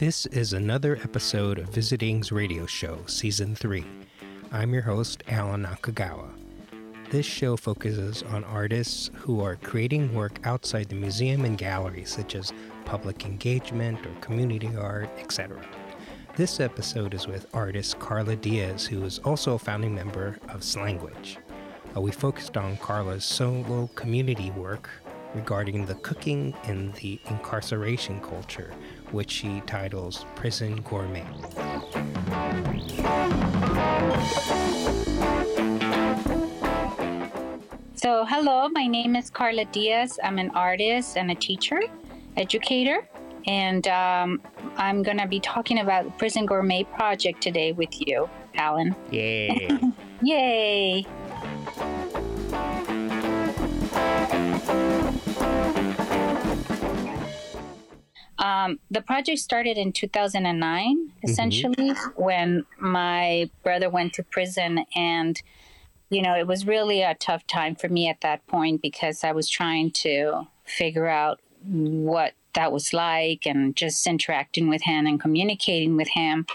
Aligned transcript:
This 0.00 0.24
is 0.24 0.54
another 0.54 0.98
episode 1.04 1.58
of 1.58 1.68
Visitings 1.68 2.32
Radio 2.32 2.64
Show, 2.64 3.00
Season 3.04 3.54
3. 3.54 3.84
I'm 4.50 4.72
your 4.72 4.84
host, 4.84 5.22
Alan 5.28 5.64
Nakagawa. 5.64 6.30
This 7.10 7.26
show 7.26 7.54
focuses 7.54 8.22
on 8.22 8.42
artists 8.44 9.10
who 9.12 9.42
are 9.42 9.56
creating 9.56 10.14
work 10.14 10.40
outside 10.44 10.88
the 10.88 10.94
museum 10.94 11.44
and 11.44 11.58
gallery, 11.58 12.06
such 12.06 12.34
as 12.34 12.54
public 12.86 13.26
engagement 13.26 13.98
or 14.06 14.14
community 14.22 14.74
art, 14.74 15.10
etc. 15.18 15.62
This 16.34 16.60
episode 16.60 17.12
is 17.12 17.26
with 17.26 17.54
artist 17.54 17.98
Carla 17.98 18.36
Diaz, 18.36 18.86
who 18.86 19.04
is 19.04 19.18
also 19.18 19.56
a 19.56 19.58
founding 19.58 19.94
member 19.94 20.38
of 20.48 20.62
Slanguage. 20.62 21.36
Uh, 21.94 22.00
we 22.00 22.10
focused 22.10 22.56
on 22.56 22.78
Carla's 22.78 23.26
solo 23.26 23.90
community 23.96 24.50
work 24.52 24.88
regarding 25.34 25.84
the 25.84 25.94
cooking 25.96 26.54
in 26.64 26.90
the 26.92 27.20
incarceration 27.28 28.18
culture, 28.20 28.72
which 29.12 29.30
she 29.30 29.60
titles 29.66 30.24
Prison 30.34 30.80
Gourmet. 30.82 31.26
So, 37.94 38.24
hello, 38.24 38.68
my 38.70 38.86
name 38.86 39.14
is 39.14 39.28
Carla 39.28 39.66
Diaz. 39.66 40.18
I'm 40.24 40.38
an 40.38 40.50
artist 40.50 41.18
and 41.18 41.30
a 41.30 41.34
teacher, 41.34 41.80
educator, 42.36 43.06
and 43.46 43.86
um, 43.88 44.40
I'm 44.76 45.02
going 45.02 45.18
to 45.18 45.26
be 45.26 45.40
talking 45.40 45.80
about 45.80 46.04
the 46.04 46.10
Prison 46.12 46.46
Gourmet 46.46 46.84
Project 46.84 47.42
today 47.42 47.72
with 47.72 47.90
you, 48.06 48.28
Alan. 48.54 48.96
Yay! 49.10 49.78
Yay! 50.22 51.06
Um, 58.60 58.78
the 58.90 59.00
project 59.00 59.38
started 59.38 59.78
in 59.78 59.92
2009, 59.92 61.12
essentially, 61.22 61.90
mm-hmm. 61.90 62.22
when 62.22 62.64
my 62.78 63.50
brother 63.62 63.88
went 63.88 64.12
to 64.14 64.22
prison. 64.22 64.84
And, 64.94 65.40
you 66.10 66.22
know, 66.22 66.36
it 66.36 66.46
was 66.46 66.66
really 66.66 67.02
a 67.02 67.14
tough 67.14 67.46
time 67.46 67.74
for 67.74 67.88
me 67.88 68.08
at 68.08 68.20
that 68.20 68.46
point 68.46 68.82
because 68.82 69.24
I 69.24 69.32
was 69.32 69.48
trying 69.48 69.92
to 70.02 70.46
figure 70.64 71.08
out 71.08 71.40
what 71.62 72.34
that 72.54 72.72
was 72.72 72.92
like 72.92 73.46
and 73.46 73.76
just 73.76 74.06
interacting 74.06 74.68
with 74.68 74.82
him 74.82 75.06
and 75.06 75.20
communicating 75.20 75.96
with 75.96 76.08
him. 76.08 76.46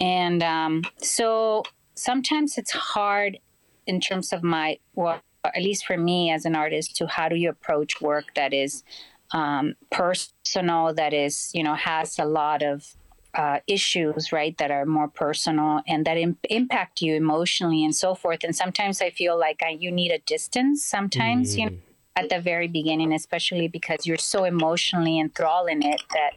And 0.00 0.42
um, 0.42 0.82
so 0.98 1.64
sometimes 1.94 2.58
it's 2.58 2.72
hard 2.72 3.38
in 3.86 4.00
terms 4.00 4.32
of 4.32 4.42
my, 4.42 4.78
well, 4.94 5.20
at 5.44 5.62
least 5.62 5.84
for 5.84 5.96
me 5.96 6.30
as 6.30 6.44
an 6.44 6.54
artist, 6.54 6.96
to 6.96 7.06
how 7.06 7.28
do 7.28 7.36
you 7.36 7.50
approach 7.50 8.00
work 8.00 8.26
that 8.36 8.52
is 8.52 8.84
um, 9.32 9.74
personal, 9.90 10.94
that 10.94 11.12
is, 11.12 11.50
you 11.54 11.62
know, 11.62 11.74
has 11.74 12.18
a 12.18 12.24
lot 12.24 12.62
of 12.62 12.94
uh, 13.34 13.60
issues, 13.66 14.32
right, 14.32 14.56
that 14.58 14.70
are 14.70 14.84
more 14.84 15.08
personal 15.08 15.80
and 15.88 16.04
that 16.04 16.18
Im- 16.18 16.36
impact 16.50 17.00
you 17.00 17.14
emotionally 17.14 17.84
and 17.84 17.94
so 17.94 18.14
forth. 18.14 18.44
And 18.44 18.54
sometimes 18.54 19.00
I 19.00 19.10
feel 19.10 19.38
like 19.38 19.62
I, 19.62 19.70
you 19.70 19.90
need 19.90 20.10
a 20.10 20.18
distance 20.18 20.84
sometimes, 20.84 21.54
mm. 21.54 21.58
you 21.58 21.70
know, 21.70 21.76
at 22.14 22.28
the 22.28 22.40
very 22.40 22.68
beginning, 22.68 23.12
especially 23.12 23.68
because 23.68 24.06
you're 24.06 24.18
so 24.18 24.44
emotionally 24.44 25.18
enthralled 25.18 25.70
in 25.70 25.82
it 25.82 26.02
that 26.10 26.32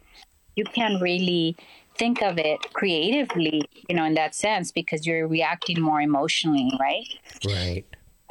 you 0.56 0.64
can't 0.64 1.02
really 1.02 1.58
think 1.98 2.22
of 2.22 2.38
it 2.38 2.60
creatively, 2.74 3.62
you 3.90 3.96
know, 3.96 4.06
in 4.06 4.14
that 4.14 4.34
sense, 4.36 4.72
because 4.72 5.06
you're 5.06 5.28
reacting 5.28 5.82
more 5.82 6.02
emotionally, 6.02 6.72
right? 6.80 7.06
Right. 7.46 7.86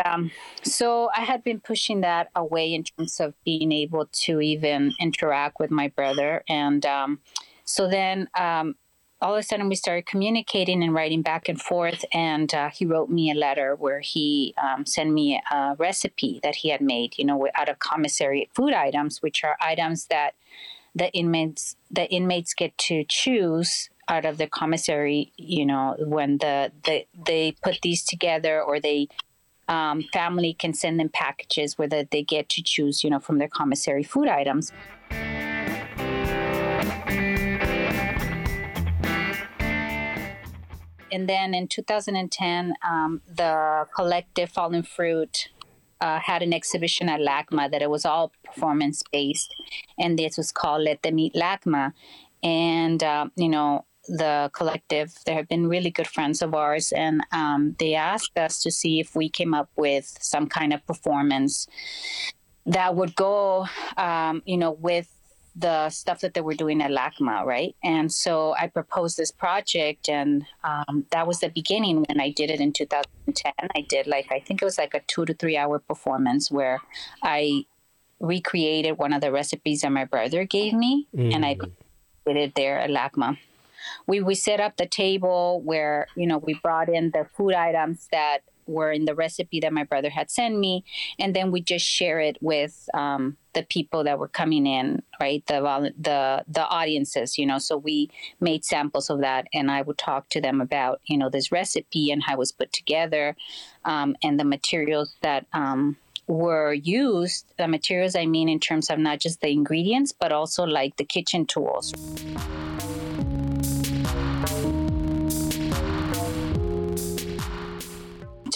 Um, 0.04 0.30
so 0.62 1.10
I 1.16 1.20
had 1.20 1.44
been 1.44 1.60
pushing 1.60 2.00
that 2.00 2.30
away 2.34 2.74
in 2.74 2.84
terms 2.84 3.20
of 3.20 3.34
being 3.44 3.72
able 3.72 4.06
to 4.24 4.40
even 4.40 4.92
interact 5.00 5.58
with 5.58 5.70
my 5.70 5.88
brother. 5.88 6.42
And 6.48 6.84
um, 6.86 7.20
so 7.64 7.88
then 7.88 8.28
um, 8.38 8.77
all 9.20 9.34
of 9.34 9.40
a 9.40 9.42
sudden 9.42 9.68
we 9.68 9.74
started 9.74 10.06
communicating 10.06 10.83
and 10.83 10.94
writing 10.94 11.22
back 11.22 11.48
and 11.48 11.60
forth. 11.60 12.04
And 12.12 12.52
uh, 12.54 12.70
he 12.70 12.86
wrote 12.86 13.10
me 13.10 13.30
a 13.30 13.34
letter 13.34 13.74
where 13.77 14.00
he 14.00 14.54
um, 14.62 14.84
sent 14.86 15.12
me 15.12 15.40
a 15.50 15.77
recipe 15.78 16.40
that 16.42 16.56
he 16.56 16.70
had 16.70 16.80
made, 16.80 17.16
you 17.16 17.24
know, 17.24 17.48
out 17.56 17.68
of 17.68 17.78
commissary 17.78 18.50
food 18.54 18.72
items, 18.72 19.22
which 19.22 19.44
are 19.44 19.56
items 19.60 20.06
that 20.06 20.34
the 20.94 21.10
inmates 21.12 21.77
the 21.90 22.08
inmates 22.10 22.54
get 22.54 22.77
to 22.78 23.04
choose 23.08 23.90
out 24.08 24.24
of 24.24 24.38
the 24.38 24.46
commissary 24.46 25.33
you 25.36 25.66
know 25.66 25.96
when 25.98 26.38
the, 26.38 26.70
the 26.84 27.04
they 27.27 27.52
put 27.62 27.78
these 27.83 28.04
together 28.04 28.62
or 28.62 28.78
they 28.78 29.08
um, 29.69 30.02
family 30.13 30.55
can 30.55 30.75
send 30.75 31.01
them 31.01 31.08
packages 31.08 31.79
where 31.79 31.89
they 31.89 32.23
get 32.23 32.48
to 32.51 32.63
choose, 32.63 33.02
you 33.02 33.11
know, 33.11 33.20
from 33.20 33.39
their 33.39 33.48
commissary 33.48 34.02
food 34.02 34.29
items. 34.29 34.73
And 41.14 41.29
then 41.29 41.55
in 41.55 41.69
2010, 41.69 42.75
um, 42.83 43.23
the 43.29 43.86
collective 43.95 44.51
Fallen 44.51 44.83
Fruit 44.83 45.48
uh, 46.01 46.19
had 46.19 46.42
an 46.42 46.52
exhibition 46.52 47.08
at 47.08 47.20
LACMA 47.20 47.70
that 47.70 47.83
it 47.83 47.89
was 47.89 48.05
all 48.05 48.33
performance 48.45 49.02
based, 49.13 49.55
and 49.96 50.19
this 50.19 50.36
was 50.36 50.51
called 50.51 50.83
Let 50.83 51.02
Them 51.02 51.20
Eat 51.20 51.35
LACMA. 51.35 51.92
And 52.42 53.02
uh, 53.02 53.29
you 53.36 53.48
know, 53.48 53.85
the 54.08 54.50
collective, 54.52 55.14
they 55.26 55.34
have 55.34 55.48
been 55.48 55.68
really 55.68 55.90
good 55.90 56.06
friends 56.06 56.42
of 56.42 56.54
ours, 56.54 56.92
and 56.92 57.22
um, 57.32 57.76
they 57.78 57.94
asked 57.94 58.36
us 58.38 58.62
to 58.62 58.70
see 58.70 59.00
if 59.00 59.14
we 59.14 59.28
came 59.28 59.54
up 59.54 59.70
with 59.76 60.16
some 60.20 60.46
kind 60.46 60.72
of 60.72 60.86
performance 60.86 61.66
that 62.66 62.94
would 62.94 63.14
go, 63.14 63.66
um, 63.96 64.42
you 64.46 64.56
know, 64.56 64.72
with 64.72 65.10
the 65.56 65.88
stuff 65.88 66.20
that 66.20 66.34
they 66.34 66.40
were 66.40 66.54
doing 66.54 66.82
at 66.82 66.90
LACMA, 66.90 67.44
right? 67.44 67.76
And 67.84 68.10
so 68.10 68.54
I 68.58 68.66
proposed 68.66 69.16
this 69.16 69.30
project, 69.30 70.08
and 70.08 70.44
um, 70.64 71.06
that 71.10 71.26
was 71.26 71.40
the 71.40 71.48
beginning 71.48 72.04
when 72.08 72.20
I 72.20 72.30
did 72.30 72.50
it 72.50 72.60
in 72.60 72.72
2010. 72.72 73.52
I 73.76 73.80
did 73.82 74.06
like, 74.06 74.32
I 74.32 74.40
think 74.40 74.60
it 74.60 74.64
was 74.64 74.78
like 74.78 74.94
a 74.94 75.00
two 75.06 75.24
to 75.26 75.34
three 75.34 75.56
hour 75.56 75.78
performance 75.78 76.50
where 76.50 76.80
I 77.22 77.66
recreated 78.18 78.98
one 78.98 79.12
of 79.12 79.20
the 79.20 79.30
recipes 79.30 79.82
that 79.82 79.92
my 79.92 80.04
brother 80.04 80.44
gave 80.44 80.72
me, 80.72 81.06
mm. 81.14 81.32
and 81.32 81.46
I 81.46 81.54
mm. 81.54 81.70
did 82.26 82.36
it 82.36 82.54
there 82.54 82.78
at 82.78 82.90
LACMA 82.90 83.38
we 84.06 84.20
we 84.20 84.34
set 84.34 84.60
up 84.60 84.77
the 84.77 84.86
table 84.86 85.60
where 85.64 86.06
you 86.16 86.27
know 86.27 86.38
we 86.38 86.55
brought 86.55 86.88
in 86.88 87.10
the 87.10 87.27
food 87.36 87.55
items 87.55 88.08
that 88.12 88.40
were 88.66 88.92
in 88.92 89.05
the 89.05 89.14
recipe 89.14 89.60
that 89.60 89.72
my 89.72 89.84
brother 89.84 90.10
had 90.10 90.30
sent 90.30 90.58
me, 90.58 90.84
and 91.18 91.34
then 91.34 91.50
we 91.50 91.60
just 91.60 91.84
share 91.84 92.20
it 92.20 92.38
with 92.40 92.88
um, 92.94 93.36
the 93.52 93.62
people 93.62 94.04
that 94.04 94.18
were 94.18 94.28
coming 94.28 94.66
in, 94.66 95.02
right? 95.20 95.44
The 95.46 95.92
the 95.98 96.44
the 96.48 96.66
audiences, 96.66 97.38
you 97.38 97.46
know. 97.46 97.58
So 97.58 97.77
we 97.77 98.10
made 98.40 98.64
samples 98.64 99.10
of 99.10 99.20
that, 99.20 99.46
and 99.52 99.70
I 99.70 99.83
would 99.83 99.98
talk 99.98 100.28
to 100.30 100.40
them 100.40 100.60
about 100.60 101.00
you 101.06 101.16
know 101.16 101.28
this 101.28 101.52
recipe 101.52 102.10
and 102.10 102.22
how 102.22 102.34
it 102.34 102.38
was 102.38 102.52
put 102.52 102.72
together, 102.72 103.36
um, 103.84 104.16
and 104.22 104.38
the 104.38 104.44
materials 104.44 105.14
that. 105.22 105.46
Um, 105.52 105.96
were 106.27 106.72
used 106.72 107.44
the 107.58 107.68
materials 107.68 108.16
i 108.16 108.24
mean 108.24 108.48
in 108.48 108.58
terms 108.58 108.88
of 108.88 108.98
not 108.98 109.20
just 109.20 109.42
the 109.42 109.50
ingredients 109.50 110.10
but 110.10 110.33
also 110.33 110.64
like 110.64 110.96
the 110.96 111.04
kitchen 111.04 111.44
tools 111.44 111.92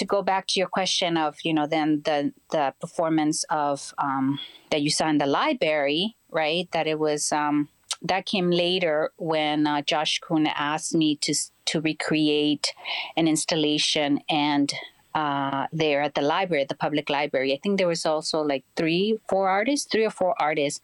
go 0.08 0.22
back 0.22 0.46
to 0.48 0.60
your 0.60 0.68
question 0.68 1.16
of 1.16 1.36
you 1.44 1.54
know 1.54 1.66
then 1.66 2.02
the 2.04 2.32
the 2.50 2.74
performance 2.80 3.44
of 3.50 3.94
um, 3.98 4.38
that 4.70 4.82
you 4.82 4.90
saw 4.90 5.08
in 5.08 5.18
the 5.18 5.26
library, 5.26 6.16
right? 6.30 6.68
That 6.72 6.86
it 6.86 6.98
was 6.98 7.30
um, 7.32 7.68
that 8.02 8.26
came 8.26 8.50
later 8.50 9.12
when 9.16 9.66
uh, 9.66 9.82
Josh 9.82 10.18
Kun 10.20 10.46
asked 10.46 10.94
me 10.94 11.16
to 11.16 11.34
to 11.66 11.80
recreate 11.80 12.72
an 13.16 13.28
installation 13.28 14.20
and 14.28 14.72
uh, 15.14 15.66
there 15.72 16.02
at 16.02 16.14
the 16.14 16.22
library, 16.22 16.62
at 16.62 16.68
the 16.68 16.74
public 16.74 17.08
library. 17.10 17.52
I 17.52 17.58
think 17.62 17.78
there 17.78 17.88
was 17.88 18.04
also 18.04 18.40
like 18.40 18.64
three, 18.76 19.18
four 19.28 19.48
artists, 19.48 19.88
three 19.90 20.04
or 20.04 20.10
four 20.10 20.34
artists 20.40 20.80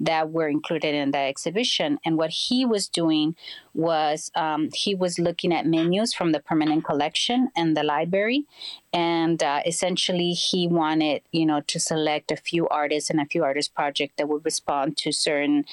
that 0.00 0.30
were 0.30 0.48
included 0.48 0.94
in 0.94 1.10
that 1.12 1.28
exhibition. 1.28 1.98
And 2.04 2.16
what 2.16 2.30
he 2.30 2.64
was 2.64 2.88
doing 2.88 3.36
was 3.74 4.30
um, 4.34 4.70
he 4.74 4.94
was 4.94 5.18
looking 5.18 5.52
at 5.52 5.66
menus 5.66 6.14
from 6.14 6.32
the 6.32 6.40
permanent 6.40 6.84
collection 6.84 7.50
and 7.56 7.76
the 7.76 7.82
library. 7.82 8.44
And 8.92 9.42
uh, 9.42 9.60
essentially, 9.66 10.32
he 10.32 10.66
wanted, 10.66 11.22
you 11.30 11.44
know, 11.44 11.60
to 11.66 11.78
select 11.78 12.32
a 12.32 12.36
few 12.36 12.66
artists 12.68 13.10
and 13.10 13.20
a 13.20 13.26
few 13.26 13.44
artist 13.44 13.74
projects 13.74 14.14
that 14.16 14.28
would 14.28 14.44
respond 14.44 14.96
to 14.98 15.12
certain 15.12 15.64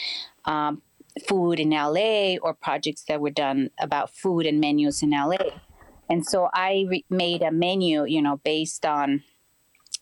um, 0.46 0.82
food 1.28 1.60
in 1.60 1.70
LA 1.70 2.36
or 2.42 2.54
projects 2.54 3.04
that 3.04 3.22
were 3.22 3.30
done 3.30 3.70
about 3.80 4.10
food 4.10 4.46
and 4.46 4.60
menus 4.60 5.02
in 5.02 5.12
LA. 5.12 5.38
And 6.10 6.26
so 6.26 6.50
I 6.54 6.86
re- 6.88 7.06
made 7.10 7.42
a 7.42 7.52
menu, 7.52 8.06
you 8.06 8.22
know, 8.22 8.38
based 8.44 8.86
on 8.86 9.24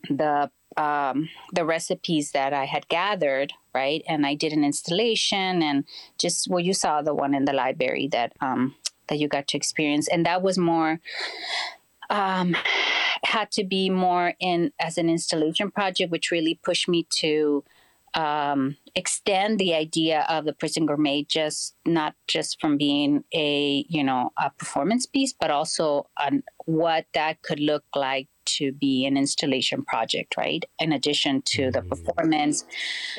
the 0.10 0.50
um, 0.78 1.28
the 1.52 1.66
recipes 1.66 2.32
that 2.32 2.54
I 2.54 2.66
had 2.66 2.88
gathered, 2.88 3.52
right? 3.76 4.04
And 4.08 4.26
I 4.26 4.36
did 4.36 4.54
an 4.54 4.64
installation 4.64 5.62
and 5.62 5.84
just 6.18 6.48
well, 6.50 6.62
you 6.62 6.74
saw 6.74 7.02
the 7.02 7.14
one 7.14 7.34
in 7.34 7.46
the 7.46 7.54
library 7.54 8.08
that 8.12 8.34
um, 8.42 8.76
that 9.08 9.20
you 9.20 9.28
got 9.28 9.48
to 9.50 9.58
experience, 9.58 10.08
and 10.08 10.26
that 10.26 10.42
was 10.42 10.58
more 10.58 11.00
um, 12.10 12.56
had 13.24 13.52
to 13.52 13.64
be 13.64 13.90
more 13.90 14.34
in 14.40 14.72
as 14.80 14.98
an 14.98 15.10
installation 15.10 15.72
project, 15.72 16.12
which 16.12 16.32
really 16.32 16.60
pushed 16.64 16.88
me 16.88 17.08
to 17.10 17.64
um, 18.14 18.76
extend 18.96 19.60
the 19.60 19.74
idea 19.74 20.26
of 20.30 20.46
the 20.46 20.54
prison 20.54 20.86
gourmet 20.86 21.24
just 21.24 21.76
not 21.86 22.14
just 22.28 22.60
from 22.60 22.78
being 22.78 23.24
a 23.34 23.86
you 23.88 24.04
know 24.04 24.32
a 24.38 24.50
performance 24.52 25.06
piece 25.06 25.34
but 25.40 25.50
also 25.50 26.08
on 26.20 26.44
what 26.66 27.06
that 27.14 27.42
could 27.42 27.60
look 27.60 27.84
like 27.96 28.28
to 28.58 28.72
be 28.72 29.06
an 29.06 29.18
installation 29.18 29.84
project, 29.84 30.36
right? 30.38 30.64
In 30.80 30.92
addition 30.92 31.42
to 31.54 31.72
the 31.72 31.82
mm. 31.82 31.90
performance, 31.90 32.66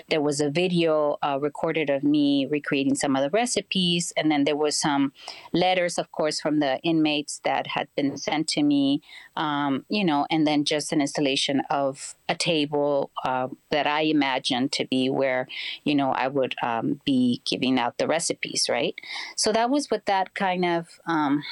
there 0.08 0.20
was 0.20 0.40
a 0.40 0.50
video 0.50 1.16
uh, 1.22 1.38
recorded 1.40 1.90
of 1.90 2.02
me 2.02 2.46
recreating 2.46 2.94
some 2.94 3.16
of 3.16 3.22
the 3.22 3.30
recipes, 3.30 4.12
and 4.16 4.30
then 4.30 4.44
there 4.44 4.56
was 4.56 4.78
some 4.78 5.12
letters, 5.52 5.98
of 5.98 6.10
course, 6.12 6.40
from 6.40 6.60
the 6.60 6.78
inmates 6.80 7.40
that 7.44 7.66
had 7.66 7.88
been 7.96 8.16
sent 8.16 8.48
to 8.48 8.62
me, 8.62 9.00
um, 9.36 9.84
you 9.88 10.04
know, 10.04 10.26
and 10.30 10.46
then 10.46 10.64
just 10.64 10.92
an 10.92 11.00
installation 11.00 11.62
of 11.70 12.14
a 12.28 12.34
table 12.34 13.10
uh, 13.24 13.48
that 13.70 13.86
I 13.86 14.02
imagined 14.02 14.72
to 14.72 14.86
be 14.86 15.10
where, 15.10 15.46
you 15.84 15.94
know, 15.94 16.10
I 16.10 16.28
would 16.28 16.54
um, 16.62 17.00
be 17.04 17.42
giving 17.44 17.78
out 17.78 17.98
the 17.98 18.06
recipes, 18.06 18.66
right? 18.68 18.94
So 19.36 19.52
that 19.52 19.70
was 19.70 19.90
what 19.90 20.06
that 20.06 20.34
kind 20.34 20.64
of 20.64 20.88
um, 21.06 21.42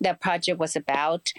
that 0.00 0.20
project 0.20 0.58
was 0.58 0.76
about. 0.76 1.32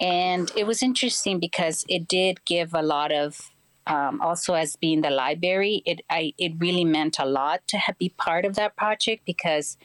And 0.00 0.50
it 0.56 0.66
was 0.66 0.82
interesting 0.82 1.38
because 1.38 1.84
it 1.88 2.08
did 2.08 2.44
give 2.44 2.74
a 2.74 2.82
lot 2.82 3.12
of 3.12 3.50
um, 3.86 4.20
also 4.20 4.52
as 4.52 4.76
being 4.76 5.00
the 5.00 5.10
library, 5.10 5.82
it 5.86 6.02
I 6.10 6.34
it 6.36 6.52
really 6.58 6.84
meant 6.84 7.18
a 7.18 7.24
lot 7.24 7.66
to 7.68 7.78
have, 7.78 7.96
be 7.96 8.10
part 8.10 8.44
of 8.44 8.54
that 8.56 8.76
project 8.76 9.24
because 9.24 9.78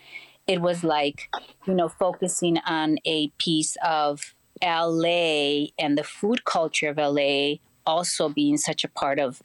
it 0.46 0.62
was 0.62 0.84
like 0.84 1.30
you 1.66 1.74
know 1.74 1.88
focusing 1.88 2.58
on 2.68 2.98
a 3.06 3.30
piece 3.38 3.78
of 3.84 4.36
LA 4.62 5.68
and 5.80 5.98
the 5.98 6.04
food 6.04 6.44
culture 6.44 6.90
of 6.90 6.98
LA 6.98 7.56
also 7.86 8.28
being 8.28 8.58
such 8.58 8.84
a 8.84 8.90
part 8.90 9.20
of 9.20 9.42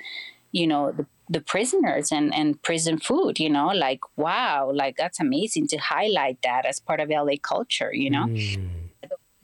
you 0.50 0.66
know 0.66 0.90
the 0.90 1.06
the 1.30 1.40
prisoners 1.40 2.10
and, 2.10 2.34
and 2.34 2.60
prison 2.62 2.98
food, 2.98 3.38
you 3.38 3.50
know, 3.50 3.68
like, 3.68 4.00
wow, 4.16 4.70
like 4.72 4.96
that's 4.96 5.20
amazing 5.20 5.66
to 5.68 5.76
highlight 5.76 6.38
that 6.42 6.64
as 6.64 6.80
part 6.80 7.00
of 7.00 7.10
LA 7.10 7.34
culture, 7.42 7.92
you 7.92 8.10
know? 8.10 8.26
Mm. 8.26 8.70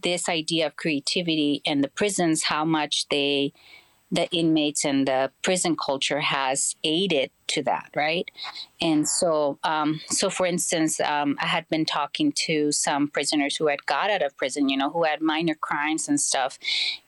This 0.02 0.28
idea 0.28 0.66
of 0.66 0.76
creativity 0.76 1.62
in 1.64 1.80
the 1.80 1.88
prisons, 1.88 2.44
how 2.44 2.64
much 2.64 3.08
they, 3.08 3.52
the 4.10 4.28
inmates 4.30 4.84
and 4.84 5.08
the 5.08 5.30
prison 5.42 5.76
culture 5.76 6.20
has 6.20 6.76
aided 6.84 7.30
to 7.48 7.62
that, 7.62 7.90
right? 7.96 8.30
And 8.80 9.08
so, 9.08 9.58
um, 9.64 10.00
so 10.08 10.30
for 10.30 10.46
instance, 10.46 11.00
um, 11.00 11.36
I 11.40 11.46
had 11.46 11.68
been 11.68 11.84
talking 11.84 12.32
to 12.46 12.70
some 12.70 13.08
prisoners 13.08 13.56
who 13.56 13.66
had 13.66 13.86
got 13.86 14.10
out 14.10 14.22
of 14.22 14.36
prison, 14.36 14.68
you 14.68 14.76
know, 14.76 14.90
who 14.90 15.04
had 15.04 15.20
minor 15.20 15.54
crimes 15.54 16.08
and 16.08 16.20
stuff, 16.20 16.58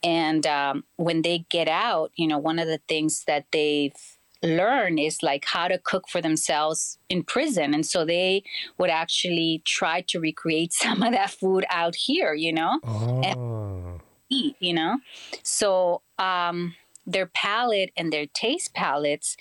and 0.03 0.47
um, 0.47 0.85
when 0.97 1.23
they 1.23 1.47
get 1.51 1.69
out, 1.69 2.13
you 2.17 2.27
know, 2.27 2.39
one 2.39 2.59
of 2.59 2.67
the 2.67 2.81
things 2.89 3.25
that 3.27 3.47
they've 3.53 4.16
learn 4.43 4.99
is 4.99 5.23
like 5.23 5.45
how 5.47 5.69
to 5.69 5.79
cook 5.79 6.09
for 6.09 6.21
themselves 6.21 6.99
in 7.09 7.23
prison. 7.23 7.75
And 7.75 7.85
so 7.85 8.05
they 8.05 8.43
would 8.79 8.91
actually 8.91 9.63
try 9.65 10.03
to 10.09 10.21
recreate 10.21 10.73
some 10.73 11.03
of 11.03 11.13
that 11.13 11.31
food 11.31 11.65
out 11.71 11.95
here 11.95 12.35
you 12.35 12.53
know? 12.53 12.81
Oh. 12.85 13.21
and 13.23 14.01
eat 14.29 14.57
you 14.61 14.75
know? 14.75 14.99
So 15.43 16.03
um 16.19 16.75
their 17.07 17.27
palate 17.27 17.93
and 17.97 18.13
their 18.13 18.27
taste 18.27 18.75
palettes 18.75 19.37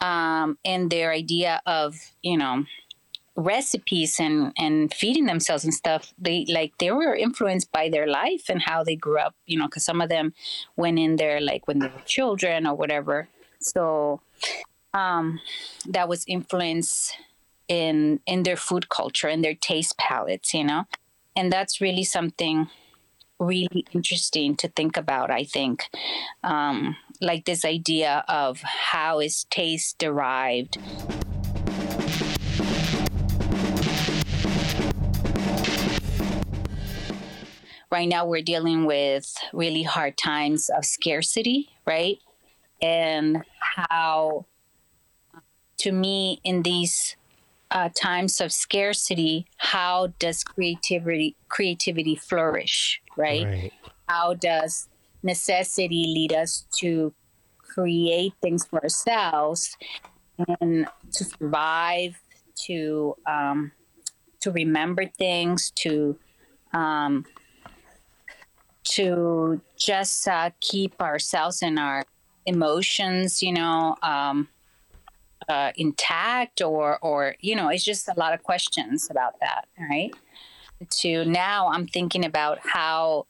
um 0.00 0.58
and 0.64 0.90
their 0.90 1.10
idea 1.10 1.60
of 1.66 1.96
you 2.22 2.36
know 2.36 2.64
recipes 3.34 4.18
and 4.18 4.52
and 4.58 4.92
feeding 4.92 5.26
themselves 5.26 5.64
and 5.64 5.72
stuff 5.72 6.12
they 6.18 6.44
like 6.48 6.76
they 6.78 6.90
were 6.90 7.14
influenced 7.14 7.70
by 7.70 7.88
their 7.88 8.06
life 8.06 8.48
and 8.48 8.62
how 8.62 8.82
they 8.82 8.96
grew 8.96 9.16
up 9.16 9.34
you 9.46 9.56
know 9.56 9.66
because 9.66 9.84
some 9.84 10.00
of 10.00 10.08
them 10.08 10.34
went 10.76 10.98
in 10.98 11.16
there 11.16 11.40
like 11.40 11.66
when 11.68 11.78
they 11.78 11.86
were 11.86 12.02
children 12.04 12.66
or 12.66 12.74
whatever. 12.74 13.28
So 13.60 14.20
um, 14.94 15.40
that 15.86 16.08
was 16.08 16.24
influenced 16.26 17.16
in 17.68 18.20
in 18.26 18.42
their 18.42 18.56
food 18.56 18.88
culture 18.88 19.28
and 19.28 19.44
their 19.44 19.54
taste 19.54 19.98
palettes, 19.98 20.54
you 20.54 20.64
know, 20.64 20.84
and 21.36 21.52
that's 21.52 21.80
really 21.80 22.04
something 22.04 22.68
really 23.38 23.86
interesting 23.92 24.56
to 24.56 24.68
think 24.68 24.96
about. 24.96 25.30
I 25.30 25.44
think, 25.44 25.84
um, 26.42 26.96
like 27.20 27.44
this 27.44 27.64
idea 27.64 28.24
of 28.28 28.60
how 28.62 29.20
is 29.20 29.44
taste 29.44 29.98
derived. 29.98 30.78
Right 37.90 38.08
now, 38.08 38.26
we're 38.26 38.42
dealing 38.42 38.84
with 38.84 39.34
really 39.52 39.82
hard 39.82 40.18
times 40.18 40.68
of 40.68 40.84
scarcity, 40.84 41.70
right? 41.86 42.18
And 42.80 43.44
how, 43.58 44.46
to 45.78 45.92
me, 45.92 46.40
in 46.44 46.62
these 46.62 47.16
uh, 47.70 47.88
times 47.94 48.40
of 48.40 48.52
scarcity, 48.52 49.46
how 49.56 50.08
does 50.18 50.42
creativity 50.42 51.36
creativity 51.48 52.16
flourish? 52.16 53.00
Right? 53.16 53.44
right? 53.44 53.72
How 54.08 54.34
does 54.34 54.88
necessity 55.22 56.04
lead 56.06 56.32
us 56.32 56.66
to 56.78 57.12
create 57.58 58.32
things 58.40 58.66
for 58.66 58.82
ourselves 58.82 59.76
and 60.60 60.86
to 61.12 61.24
survive, 61.24 62.20
to 62.66 63.16
um, 63.26 63.72
to 64.40 64.50
remember 64.50 65.06
things, 65.06 65.70
to 65.76 66.16
um, 66.72 67.24
to 68.84 69.60
just 69.76 70.26
uh, 70.26 70.50
keep 70.60 71.00
ourselves 71.00 71.62
and 71.62 71.78
our 71.78 72.04
emotions, 72.48 73.42
you 73.42 73.52
know, 73.52 73.94
um, 74.02 74.48
uh, 75.48 75.70
intact, 75.76 76.60
or 76.62 76.98
or 77.00 77.36
you 77.40 77.54
know, 77.54 77.68
it's 77.68 77.84
just 77.84 78.08
a 78.08 78.14
lot 78.16 78.32
of 78.34 78.42
questions 78.42 79.08
about 79.10 79.38
that, 79.40 79.68
right? 79.78 80.12
To 81.02 81.24
now, 81.24 81.68
I'm 81.68 81.86
thinking 81.86 82.24
about 82.24 82.58
how 82.62 83.26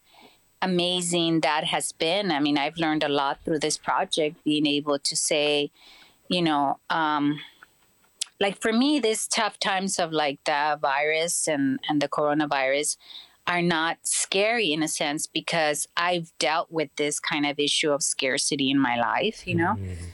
amazing 0.60 1.40
that 1.40 1.64
has 1.64 1.92
been. 1.92 2.30
I 2.30 2.40
mean, 2.40 2.58
I've 2.58 2.76
learned 2.76 3.02
a 3.02 3.08
lot 3.08 3.38
through 3.44 3.60
this 3.60 3.78
project, 3.78 4.42
being 4.44 4.66
able 4.66 4.98
to 4.98 5.16
say, 5.16 5.70
you 6.28 6.42
know, 6.42 6.78
um, 6.90 7.40
like 8.40 8.60
for 8.60 8.72
me, 8.72 9.00
these 9.00 9.26
tough 9.26 9.58
times 9.58 9.98
of 9.98 10.12
like 10.12 10.38
the 10.44 10.78
virus 10.80 11.48
and 11.48 11.80
and 11.88 12.00
the 12.00 12.08
coronavirus 12.08 12.96
are 13.48 13.62
not 13.62 13.96
scary 14.02 14.72
in 14.72 14.82
a 14.82 14.88
sense 14.88 15.26
because 15.26 15.88
I've 15.96 16.30
dealt 16.38 16.70
with 16.70 16.90
this 16.96 17.18
kind 17.18 17.46
of 17.46 17.58
issue 17.58 17.90
of 17.90 18.02
scarcity 18.02 18.70
in 18.70 18.78
my 18.78 18.96
life, 18.96 19.46
you 19.46 19.54
know? 19.54 19.74
Mm-hmm. 19.74 20.04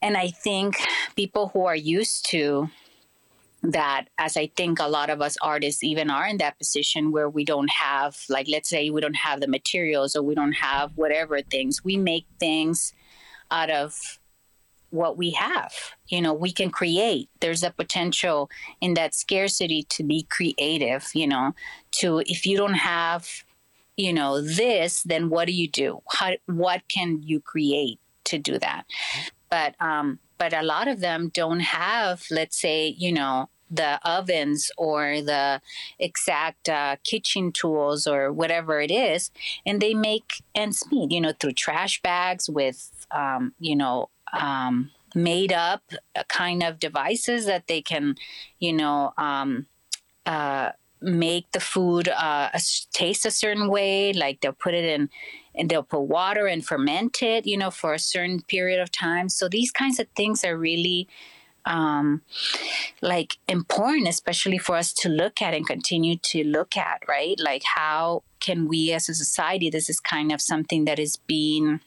And 0.00 0.16
I 0.16 0.28
think 0.28 0.76
people 1.14 1.48
who 1.48 1.66
are 1.66 1.76
used 1.76 2.28
to 2.30 2.70
that, 3.62 4.06
as 4.16 4.36
I 4.36 4.50
think 4.56 4.78
a 4.80 4.88
lot 4.88 5.10
of 5.10 5.20
us 5.20 5.36
artists 5.42 5.84
even 5.84 6.10
are 6.10 6.26
in 6.26 6.38
that 6.38 6.58
position 6.58 7.12
where 7.12 7.28
we 7.28 7.44
don't 7.44 7.70
have, 7.70 8.16
like, 8.28 8.46
let's 8.48 8.68
say 8.68 8.88
we 8.88 9.00
don't 9.00 9.16
have 9.16 9.40
the 9.40 9.48
materials 9.48 10.16
or 10.16 10.22
we 10.22 10.34
don't 10.34 10.52
have 10.52 10.92
whatever 10.96 11.42
things, 11.42 11.84
we 11.84 11.96
make 11.96 12.26
things 12.40 12.94
out 13.50 13.70
of 13.70 14.18
what 14.90 15.16
we 15.16 15.30
have. 15.32 15.72
You 16.08 16.20
know, 16.20 16.32
we 16.32 16.52
can 16.52 16.70
create. 16.70 17.28
There's 17.40 17.62
a 17.62 17.70
potential 17.70 18.50
in 18.80 18.94
that 18.94 19.14
scarcity 19.14 19.84
to 19.90 20.02
be 20.02 20.26
creative, 20.30 21.08
you 21.14 21.26
know, 21.26 21.54
to 22.00 22.22
if 22.26 22.46
you 22.46 22.56
don't 22.56 22.74
have, 22.74 23.28
you 23.96 24.12
know, 24.12 24.40
this, 24.40 25.02
then 25.02 25.28
what 25.28 25.46
do 25.46 25.52
you 25.52 25.68
do? 25.68 26.00
How 26.10 26.32
what 26.46 26.82
can 26.88 27.22
you 27.22 27.40
create 27.40 27.98
to 28.24 28.38
do 28.38 28.58
that? 28.58 28.84
But 29.50 29.74
um 29.80 30.18
but 30.38 30.52
a 30.52 30.62
lot 30.62 30.88
of 30.88 31.00
them 31.00 31.30
don't 31.34 31.60
have, 31.60 32.24
let's 32.30 32.60
say, 32.60 32.94
you 32.96 33.12
know, 33.12 33.48
the 33.70 34.00
ovens 34.04 34.70
or 34.76 35.20
the 35.20 35.60
exact 35.98 36.68
uh, 36.68 36.96
kitchen 37.04 37.52
tools 37.52 38.06
or 38.06 38.32
whatever 38.32 38.80
it 38.80 38.90
is, 38.90 39.30
and 39.66 39.80
they 39.80 39.94
make 39.94 40.42
ends 40.54 40.84
meet, 40.90 41.10
you 41.10 41.20
know, 41.20 41.32
through 41.38 41.52
trash 41.52 42.00
bags 42.02 42.48
with, 42.48 43.06
um, 43.10 43.52
you 43.58 43.76
know, 43.76 44.08
um, 44.38 44.90
made 45.14 45.52
up 45.52 45.82
kind 46.28 46.62
of 46.62 46.78
devices 46.78 47.46
that 47.46 47.66
they 47.66 47.80
can, 47.80 48.14
you 48.58 48.72
know, 48.72 49.12
um, 49.16 49.66
uh, 50.26 50.70
make 51.00 51.50
the 51.52 51.60
food 51.60 52.08
uh, 52.08 52.50
taste 52.92 53.24
a 53.24 53.30
certain 53.30 53.68
way. 53.68 54.12
Like 54.12 54.40
they'll 54.40 54.52
put 54.52 54.74
it 54.74 54.84
in, 54.84 55.08
and 55.54 55.68
they'll 55.68 55.82
put 55.82 56.02
water 56.02 56.46
and 56.46 56.64
ferment 56.64 57.22
it, 57.22 57.46
you 57.46 57.56
know, 57.56 57.70
for 57.70 57.94
a 57.94 57.98
certain 57.98 58.42
period 58.42 58.80
of 58.80 58.90
time. 58.90 59.28
So 59.28 59.48
these 59.48 59.70
kinds 59.70 59.98
of 59.98 60.06
things 60.16 60.44
are 60.44 60.56
really 60.56 61.08
um, 61.68 62.22
like 63.00 63.36
important, 63.46 64.08
especially 64.08 64.58
for 64.58 64.74
us 64.74 64.92
to 64.94 65.08
look 65.08 65.40
at 65.40 65.54
and 65.54 65.66
continue 65.66 66.16
to 66.16 66.42
look 66.42 66.76
at, 66.76 67.02
right? 67.06 67.38
Like 67.38 67.62
how 67.76 68.24
can 68.40 68.66
we 68.66 68.92
as 68.92 69.08
a 69.08 69.14
society? 69.14 69.70
This 69.70 69.88
is 69.88 70.00
kind 70.00 70.32
of 70.32 70.40
something 70.40 70.86
that 70.86 70.98
is 70.98 71.16
being 71.16 71.80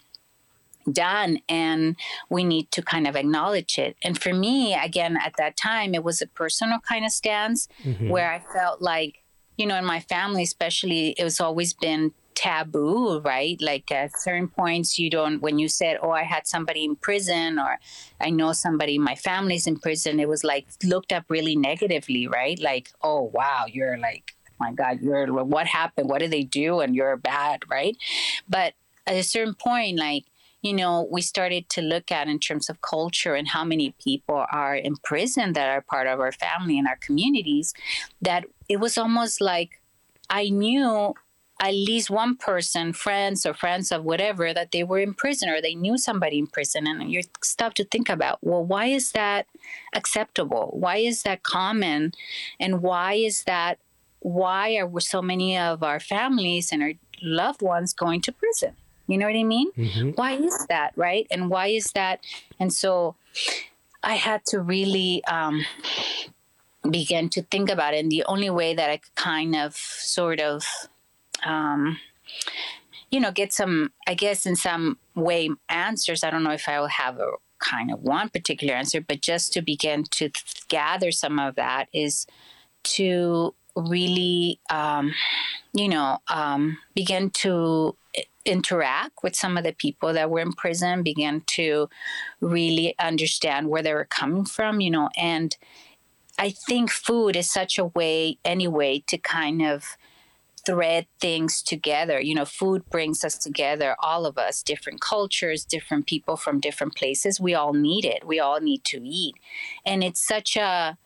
done 0.92 1.40
and 1.48 1.96
we 2.30 2.44
need 2.44 2.72
to 2.72 2.82
kind 2.82 3.06
of 3.08 3.16
acknowledge 3.16 3.78
it 3.78 3.96
and 4.04 4.20
for 4.20 4.34
me 4.34 4.74
again 4.74 5.16
at 5.16 5.32
that 5.38 5.56
time 5.56 5.94
it 5.94 6.04
was 6.04 6.24
a 6.24 6.28
personal 6.28 6.80
kind 6.80 7.06
of 7.06 7.12
stance 7.12 7.68
mm-hmm. 7.84 8.10
where 8.10 8.32
i 8.32 8.40
felt 8.52 8.82
like 8.82 9.22
you 9.58 9.68
know 9.68 9.76
in 9.76 9.86
my 9.86 10.00
family 10.00 10.42
especially 10.42 11.10
it 11.20 11.24
was 11.24 11.40
always 11.40 11.72
been 11.76 12.12
taboo, 12.36 13.20
right? 13.20 13.62
Like 13.62 13.92
at 13.92 14.20
certain 14.20 14.48
points, 14.48 14.98
you 14.98 15.10
don't, 15.10 15.42
when 15.42 15.60
you 15.60 15.68
said, 15.68 15.98
Oh, 16.02 16.12
I 16.12 16.24
had 16.24 16.48
somebody 16.48 16.84
in 16.86 16.96
prison, 16.96 17.60
or 17.60 17.80
I 18.20 18.30
know 18.30 18.54
somebody, 18.54 18.98
my 18.98 19.16
family's 19.16 19.68
in 19.68 19.78
prison, 19.78 20.20
it 20.20 20.30
was 20.30 20.44
like 20.44 20.68
looked 20.84 21.12
up 21.12 21.26
really 21.30 21.56
negatively, 21.56 22.28
right? 22.28 22.60
Like, 22.60 22.92
Oh, 23.02 23.32
wow, 23.34 23.66
you're 23.68 23.98
like, 23.98 24.36
oh 24.48 24.54
my 24.60 24.74
God, 24.74 25.02
you're, 25.02 25.28
what 25.44 25.68
happened? 25.68 26.10
What 26.10 26.20
did 26.20 26.32
they 26.32 26.44
do? 26.44 26.80
And 26.80 26.96
you're 26.96 27.18
bad, 27.18 27.64
right? 27.70 27.98
But 28.48 28.74
at 29.08 29.16
a 29.16 29.24
certain 29.24 29.56
point, 29.56 29.98
like, 29.98 30.26
you 30.62 30.74
know, 30.74 31.08
we 31.10 31.22
started 31.22 31.70
to 31.70 31.82
look 31.82 32.12
at 32.12 32.28
in 32.28 32.40
terms 32.40 32.70
of 32.70 32.82
culture 32.82 33.34
and 33.34 33.48
how 33.48 33.64
many 33.64 33.96
people 34.04 34.46
are 34.52 34.76
in 34.76 34.96
prison 34.98 35.54
that 35.54 35.70
are 35.70 35.82
part 35.82 36.08
of 36.08 36.20
our 36.20 36.32
family 36.32 36.78
and 36.78 36.88
our 36.88 36.98
communities, 36.98 37.74
that 38.22 38.46
it 38.70 38.80
was 38.80 38.98
almost 38.98 39.42
like 39.42 39.82
I 40.30 40.50
knew 40.50 41.16
at 41.64 41.76
least 41.76 42.10
one 42.10 42.36
person, 42.36 42.92
friends 42.92 43.46
or 43.46 43.54
friends 43.54 43.92
of 43.92 44.04
whatever, 44.04 44.52
that 44.52 44.72
they 44.72 44.84
were 44.84 44.98
in 44.98 45.14
prison 45.14 45.48
or 45.48 45.62
they 45.62 45.76
knew 45.76 45.96
somebody 45.96 46.40
in 46.40 46.48
prison. 46.48 46.88
And 46.88 47.12
you 47.12 47.22
stop 47.44 47.76
to 47.76 47.84
think 47.84 48.10
about, 48.10 48.40
well, 48.42 48.66
why 48.66 48.86
is 48.88 49.12
that 49.12 49.46
acceptable? 49.94 50.72
Why 50.74 50.98
is 50.98 51.22
that 51.22 51.44
common? 51.44 52.14
And 52.60 52.82
why 52.82 53.14
is 53.14 53.44
that, 53.44 53.78
why 54.22 54.76
are 54.78 55.00
so 55.00 55.22
many 55.22 55.56
of 55.56 55.84
our 55.84 56.00
families 56.00 56.72
and 56.72 56.82
our 56.82 56.94
loved 57.22 57.62
ones 57.62 57.94
going 57.94 58.22
to 58.22 58.32
prison? 58.32 58.76
You 59.06 59.20
know 59.20 59.28
what 59.28 59.36
I 59.36 59.44
mean? 59.44 59.72
Mm-hmm. 59.74 60.10
Why 60.12 60.34
is 60.34 60.66
that, 60.68 60.94
right? 60.96 61.28
And 61.30 61.52
why 61.52 61.68
is 61.68 61.92
that? 61.94 62.26
And 62.60 62.74
so 62.74 63.16
I 64.02 64.16
had 64.16 64.46
to 64.48 64.60
really 64.60 65.24
um, 65.26 65.64
begin 66.90 67.30
to 67.30 67.44
think 67.44 67.70
about 67.70 67.94
it. 67.94 68.00
And 68.00 68.12
the 68.12 68.24
only 68.26 68.50
way 68.50 68.74
that 68.74 68.90
I 68.90 68.98
could 68.98 69.14
kind 69.14 69.56
of 69.56 69.76
sort 69.76 70.40
of, 70.40 70.66
um, 71.46 71.98
you 73.10 73.20
know, 73.20 73.32
get 73.32 73.52
some, 73.54 73.92
I 74.08 74.14
guess, 74.14 74.46
in 74.46 74.56
some 74.56 74.98
way 75.16 75.50
answers. 75.70 76.24
I 76.24 76.30
don't 76.30 76.44
know 76.44 76.52
if 76.52 76.68
I 76.68 76.80
will 76.80 76.88
have 76.88 77.20
a 77.20 77.32
kind 77.60 77.92
of 77.92 78.02
one 78.02 78.30
particular 78.30 78.74
answer, 78.74 79.02
but 79.02 79.22
just 79.22 79.54
to 79.54 79.62
begin 79.62 80.04
to 80.12 80.30
gather 80.70 81.12
some 81.12 81.40
of 81.40 81.56
that 81.56 81.88
is 81.94 82.26
to 82.84 83.54
really, 83.76 84.60
um, 84.70 85.14
you 85.74 85.88
know, 85.88 86.20
um, 86.30 86.78
begin 86.96 87.30
to 87.30 87.96
interact 88.44 89.24
with 89.24 89.36
some 89.36 89.58
of 89.58 89.64
the 89.64 89.74
people 89.74 90.14
that 90.14 90.30
were 90.30 90.40
in 90.40 90.52
prison, 90.54 91.04
begin 91.04 91.42
to 91.46 91.90
really 92.40 92.96
understand 93.00 93.70
where 93.70 93.84
they 93.84 93.94
were 93.94 94.06
coming 94.06 94.46
from, 94.46 94.82
you 94.82 94.90
know, 94.90 95.10
and 95.18 95.56
I 96.40 96.50
think 96.50 96.90
food 96.90 97.36
is 97.36 97.52
such 97.52 97.78
a 97.78 97.86
way, 97.86 98.40
anyway, 98.44 99.04
to 99.08 99.18
kind 99.18 99.62
of 99.62 99.96
thread 100.66 101.08
things 101.20 101.62
together. 101.62 102.20
You 102.20 102.36
know, 102.36 102.46
food 102.46 102.90
brings 102.90 103.24
us 103.24 103.38
together, 103.38 103.96
all 104.00 104.26
of 104.26 104.38
us, 104.38 104.64
different 104.64 105.02
cultures, 105.02 105.66
different 105.66 106.08
people 106.08 106.38
from 106.38 106.60
different 106.60 106.96
places. 106.96 107.40
We 107.40 107.54
all 107.54 107.74
need 107.74 108.06
it. 108.06 108.26
We 108.26 108.40
all 108.40 108.60
need 108.60 108.84
to 108.86 109.02
eat. 109.04 109.36
And 109.86 110.04
it's 110.04 110.26
such 110.26 110.56
a, 110.56 110.98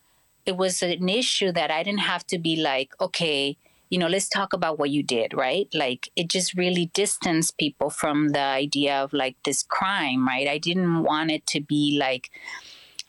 it 0.46 0.58
was 0.58 0.82
an 0.82 1.10
issue 1.10 1.52
that 1.52 1.72
I 1.72 1.84
didn't 1.84 2.02
have 2.02 2.26
to 2.28 2.38
be 2.38 2.56
like, 2.56 2.94
okay, 3.00 3.58
you 3.90 4.00
know, 4.00 4.08
let's 4.08 4.28
talk 4.28 4.54
about 4.54 4.80
what 4.80 4.90
you 4.90 5.04
did, 5.04 5.34
right? 5.34 5.68
Like 5.74 6.10
it 6.16 6.28
just 6.30 6.56
really 6.56 6.92
distanced 6.94 7.58
people 7.58 7.90
from 7.90 8.30
the 8.30 8.40
idea 8.40 8.96
of 8.96 9.14
like 9.14 9.38
this 9.44 9.64
crime, 9.64 10.28
right? 10.28 10.48
I 10.48 10.58
didn't 10.58 11.04
want 11.04 11.32
it 11.32 11.46
to 11.48 11.62
be 11.62 11.98
like 12.00 12.30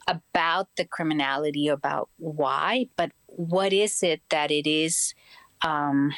about 0.07 0.69
the 0.77 0.85
criminality, 0.85 1.67
about 1.67 2.09
why, 2.17 2.87
but 2.95 3.11
what 3.25 3.73
is 3.73 4.01
it 4.03 4.21
that 4.29 4.51
it 4.51 4.67
is 4.67 5.13
um, 5.61 6.13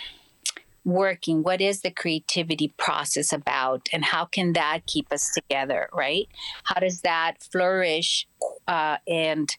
working? 0.90 1.44
What 1.44 1.62
is 1.62 1.82
the 1.82 1.92
creativity 1.92 2.74
process 2.78 3.34
about? 3.34 3.90
And 3.94 4.06
how 4.06 4.26
can 4.26 4.54
that 4.54 4.86
keep 4.86 5.12
us 5.12 5.32
together, 5.34 5.90
right? 5.94 6.28
How 6.64 6.80
does 6.80 7.02
that 7.02 7.44
flourish 7.52 8.28
uh, 8.68 8.98
and 9.08 9.56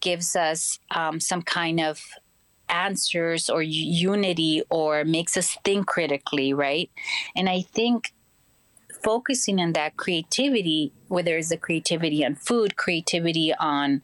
gives 0.00 0.34
us 0.36 0.78
um, 0.90 1.20
some 1.20 1.42
kind 1.42 1.80
of 1.80 2.00
answers 2.68 3.50
or 3.50 3.62
unity 3.62 4.62
or 4.70 5.04
makes 5.04 5.36
us 5.36 5.56
think 5.64 5.86
critically, 5.86 6.52
right? 6.52 6.90
And 7.36 7.48
I 7.48 7.62
think 7.62 8.12
focusing 9.02 9.60
on 9.60 9.72
that 9.72 9.96
creativity, 9.96 10.92
whether 11.08 11.36
it's 11.36 11.50
the 11.50 11.56
creativity 11.56 12.24
on 12.24 12.34
food, 12.34 12.76
creativity 12.76 13.52
on 13.54 14.02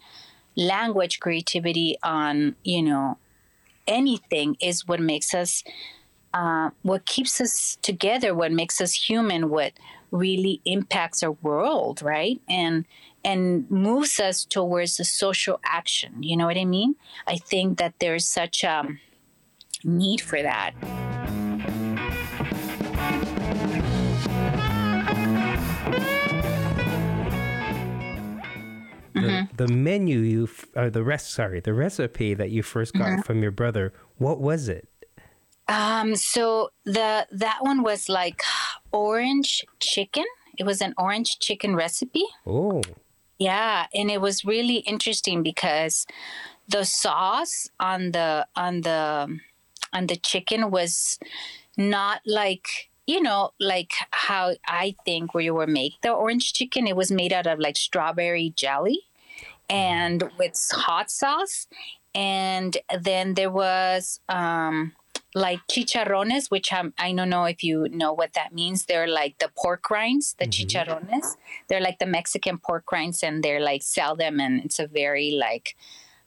language, 0.56 1.20
creativity 1.20 1.96
on, 2.02 2.56
you 2.64 2.82
know, 2.82 3.18
anything 3.86 4.56
is 4.60 4.86
what 4.86 5.00
makes 5.00 5.32
us, 5.34 5.64
uh, 6.34 6.70
what 6.82 7.06
keeps 7.06 7.40
us 7.40 7.78
together, 7.82 8.34
what 8.34 8.52
makes 8.52 8.80
us 8.80 8.92
human, 8.92 9.50
what 9.50 9.72
really 10.10 10.60
impacts 10.64 11.22
our 11.22 11.32
world, 11.32 12.02
right? 12.02 12.40
And 12.48 12.84
and 13.24 13.68
moves 13.70 14.20
us 14.20 14.44
towards 14.44 15.00
a 15.00 15.04
social 15.04 15.60
action. 15.64 16.22
You 16.22 16.36
know 16.36 16.46
what 16.46 16.56
I 16.56 16.64
mean? 16.64 16.94
I 17.26 17.36
think 17.36 17.78
that 17.78 17.94
there's 17.98 18.26
such 18.26 18.62
a 18.62 18.86
need 19.84 20.20
for 20.20 20.40
that. 20.40 20.74
Mm-hmm. 29.14 29.56
The, 29.56 29.66
the, 29.66 29.72
menu 29.72 30.18
you, 30.20 30.48
or 30.76 30.90
the 30.90 31.02
rest, 31.02 31.32
sorry, 31.32 31.60
the 31.60 31.74
recipe 31.74 32.34
that 32.34 32.50
you 32.50 32.62
first 32.62 32.94
got 32.94 33.08
mm-hmm. 33.08 33.20
from 33.22 33.42
your 33.42 33.50
brother, 33.50 33.92
what 34.16 34.40
was 34.40 34.68
it? 34.68 34.88
Um, 35.68 36.16
so 36.16 36.70
the 36.84 37.26
that 37.30 37.58
one 37.60 37.82
was 37.82 38.08
like 38.08 38.42
orange 38.90 39.64
chicken. 39.80 40.24
It 40.58 40.64
was 40.64 40.80
an 40.80 40.94
orange 40.96 41.38
chicken 41.38 41.76
recipe. 41.76 42.24
Oh. 42.46 42.82
Yeah, 43.38 43.86
and 43.94 44.10
it 44.10 44.20
was 44.20 44.44
really 44.44 44.78
interesting 44.78 45.42
because 45.42 46.06
the 46.68 46.84
sauce 46.84 47.70
on 47.78 48.12
the 48.12 48.46
on 48.56 48.80
the 48.80 49.38
on 49.92 50.06
the 50.06 50.16
chicken 50.16 50.70
was 50.70 51.18
not 51.76 52.20
like 52.26 52.90
you 53.06 53.22
know 53.22 53.52
like 53.60 53.92
how 54.10 54.54
I 54.66 54.96
think 55.04 55.34
where 55.34 55.44
you 55.44 55.54
were 55.54 55.66
make 55.66 56.00
the 56.02 56.10
orange 56.10 56.52
chicken. 56.52 56.86
It 56.86 56.96
was 56.96 57.12
made 57.12 57.32
out 57.32 57.46
of 57.46 57.58
like 57.58 57.76
strawberry 57.76 58.52
jelly 58.56 59.02
and 59.70 60.30
with 60.38 60.58
hot 60.72 61.10
sauce, 61.10 61.68
and 62.14 62.76
then 63.00 63.34
there 63.34 63.50
was 63.50 64.18
um 64.28 64.92
like 65.34 65.60
chicharrones, 65.70 66.50
which 66.50 66.72
I'm, 66.72 66.94
I 66.98 67.12
don't 67.12 67.28
know 67.28 67.44
if 67.44 67.62
you 67.62 67.88
know 67.90 68.12
what 68.12 68.32
that 68.32 68.52
means. 68.52 68.86
They're 68.86 69.08
like 69.08 69.38
the 69.38 69.50
pork 69.56 69.90
rinds, 69.90 70.34
the 70.38 70.46
mm-hmm. 70.46 70.66
chicharrones. 70.66 71.36
They're 71.68 71.80
like 71.80 71.98
the 71.98 72.06
Mexican 72.06 72.58
pork 72.58 72.90
rinds, 72.90 73.22
and 73.22 73.42
they're 73.42 73.60
like 73.60 73.82
sell 73.82 74.16
them, 74.16 74.40
and 74.40 74.64
it's 74.64 74.78
a 74.78 74.86
very 74.86 75.32
like, 75.32 75.76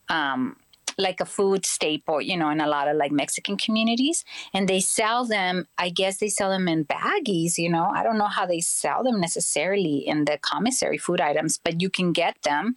um, 0.09 0.57
like 0.97 1.19
a 1.19 1.25
food 1.25 1.65
staple, 1.65 2.21
you 2.21 2.37
know, 2.37 2.49
in 2.49 2.61
a 2.61 2.67
lot 2.67 2.87
of 2.87 2.95
like 2.97 3.11
Mexican 3.11 3.57
communities. 3.57 4.23
And 4.53 4.67
they 4.67 4.79
sell 4.79 5.25
them. 5.25 5.67
I 5.77 5.89
guess 5.89 6.17
they 6.17 6.29
sell 6.29 6.51
them 6.51 6.67
in 6.67 6.85
baggies. 6.85 7.57
You 7.57 7.69
know, 7.69 7.89
I 7.93 8.03
don't 8.03 8.17
know 8.17 8.27
how 8.27 8.45
they 8.45 8.59
sell 8.59 9.03
them 9.03 9.19
necessarily 9.19 9.97
in 10.07 10.25
the 10.25 10.37
commissary 10.37 10.97
food 10.97 11.21
items, 11.21 11.57
but 11.57 11.81
you 11.81 11.89
can 11.89 12.11
get 12.11 12.41
them. 12.43 12.75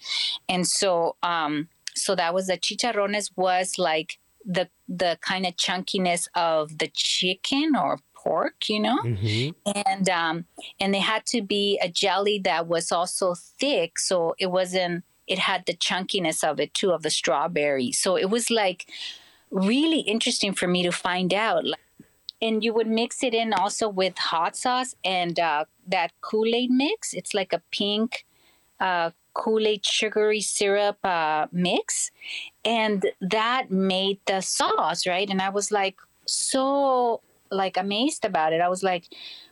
And 0.48 0.66
so, 0.66 1.16
um, 1.22 1.68
so 1.94 2.14
that 2.14 2.34
was 2.34 2.46
the 2.46 2.56
chicharrones 2.58 3.30
was 3.36 3.78
like 3.78 4.18
the 4.44 4.68
the 4.88 5.18
kind 5.20 5.46
of 5.46 5.56
chunkiness 5.56 6.28
of 6.34 6.78
the 6.78 6.88
chicken 6.92 7.72
or 7.76 8.00
pork, 8.14 8.68
you 8.68 8.80
know, 8.80 8.98
mm-hmm. 9.02 9.70
and 9.76 10.08
um, 10.08 10.44
and 10.80 10.94
they 10.94 11.00
had 11.00 11.26
to 11.26 11.42
be 11.42 11.78
a 11.82 11.88
jelly 11.88 12.38
that 12.44 12.66
was 12.66 12.90
also 12.90 13.34
thick, 13.34 13.98
so 13.98 14.34
it 14.38 14.50
wasn't. 14.50 15.04
It 15.26 15.38
had 15.38 15.64
the 15.64 15.74
chunkiness 15.74 16.44
of 16.44 16.60
it 16.60 16.74
too, 16.74 16.92
of 16.92 17.02
the 17.02 17.10
strawberry. 17.10 17.92
So 17.92 18.16
it 18.16 18.28
was 18.28 18.50
like 18.50 18.86
really 19.50 20.00
interesting 20.00 20.52
for 20.52 20.66
me 20.66 20.82
to 20.82 20.92
find 20.92 21.32
out. 21.32 21.64
And 22.42 22.62
you 22.62 22.74
would 22.74 22.88
mix 22.88 23.22
it 23.22 23.32
in 23.32 23.54
also 23.54 23.88
with 23.88 24.18
hot 24.18 24.54
sauce 24.54 24.94
and 25.02 25.40
uh, 25.40 25.64
that 25.86 26.12
Kool 26.20 26.54
Aid 26.54 26.70
mix. 26.70 27.14
It's 27.14 27.32
like 27.32 27.54
a 27.54 27.62
pink 27.70 28.26
uh, 28.80 29.12
Kool 29.34 29.66
Aid 29.66 29.84
sugary 29.84 30.40
syrup 30.40 30.98
uh, 31.04 31.46
mix. 31.52 32.10
And 32.64 33.04
that 33.20 33.70
made 33.70 34.20
the 34.26 34.40
sauce, 34.40 35.06
right? 35.06 35.28
And 35.28 35.42
I 35.42 35.50
was 35.50 35.70
like, 35.70 35.96
so 36.26 37.20
like 37.50 37.76
amazed 37.76 38.24
about 38.24 38.52
it. 38.52 38.60
I 38.60 38.68
was 38.68 38.82
like, 38.82 39.04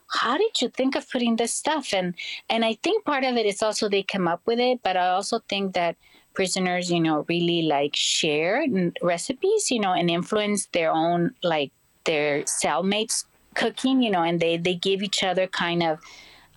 how 0.09 0.37
did 0.37 0.61
you 0.61 0.69
think 0.69 0.95
of 0.95 1.09
putting 1.11 1.37
this 1.37 1.55
stuff? 1.55 1.93
And 1.93 2.15
and 2.49 2.65
I 2.65 2.75
think 2.83 3.05
part 3.05 3.25
of 3.25 3.37
it 3.37 3.47
is 3.47 3.63
also 3.63 3.89
they 3.89 4.03
come 4.03 4.29
up 4.29 4.43
with 4.47 4.59
it, 4.59 4.81
but 4.83 4.97
I 4.97 5.09
also 5.09 5.41
think 5.49 5.75
that 5.75 5.97
prisoners, 6.35 6.91
you 6.91 7.01
know, 7.01 7.25
really 7.29 7.63
like 7.63 7.95
share 7.97 8.67
recipes, 9.03 9.71
you 9.71 9.81
know, 9.81 9.93
and 9.93 10.11
influence 10.11 10.67
their 10.67 10.91
own 10.91 11.35
like 11.43 11.73
their 12.05 12.43
cellmates 12.43 13.25
cooking, 13.55 14.03
you 14.03 14.11
know, 14.11 14.23
and 14.23 14.41
they 14.41 14.57
they 14.57 14.75
give 14.75 15.03
each 15.03 15.23
other 15.23 15.47
kind 15.47 15.83
of 15.83 15.99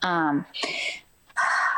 um 0.02 0.46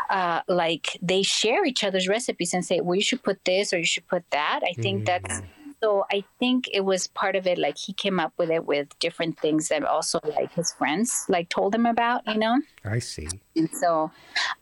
uh, 0.10 0.42
like 0.48 0.98
they 1.02 1.24
share 1.24 1.66
each 1.66 1.84
other's 1.84 2.08
recipes 2.08 2.54
and 2.54 2.66
say, 2.66 2.80
well, 2.80 2.96
you 2.96 3.02
should 3.02 3.24
put 3.24 3.44
this 3.46 3.74
or 3.74 3.80
you 3.80 3.86
should 3.86 4.08
put 4.08 4.24
that. 4.32 4.62
I 4.64 4.74
think 4.74 5.06
mm-hmm. 5.06 5.24
that's 5.24 5.42
so 5.82 6.06
I 6.12 6.24
think 6.40 6.68
it 6.74 6.82
was 6.82 7.08
part 7.08 7.36
of 7.36 7.46
it. 7.46 7.58
Like 7.58 7.78
he 7.78 7.94
came 7.94 8.20
up 8.20 8.34
with 8.38 8.50
it 8.50 8.66
with 8.66 8.98
different 9.00 9.40
things 9.40 9.68
that 9.68 9.84
also 9.84 10.20
like 10.24 10.52
his 10.54 10.74
friends 10.74 11.26
like 11.30 11.50
told 11.50 11.76
him 11.76 11.86
about, 11.86 12.22
you 12.28 12.38
know. 12.38 12.62
I 12.84 13.00
see. 13.00 13.28
And 13.56 13.70
so, 13.72 14.12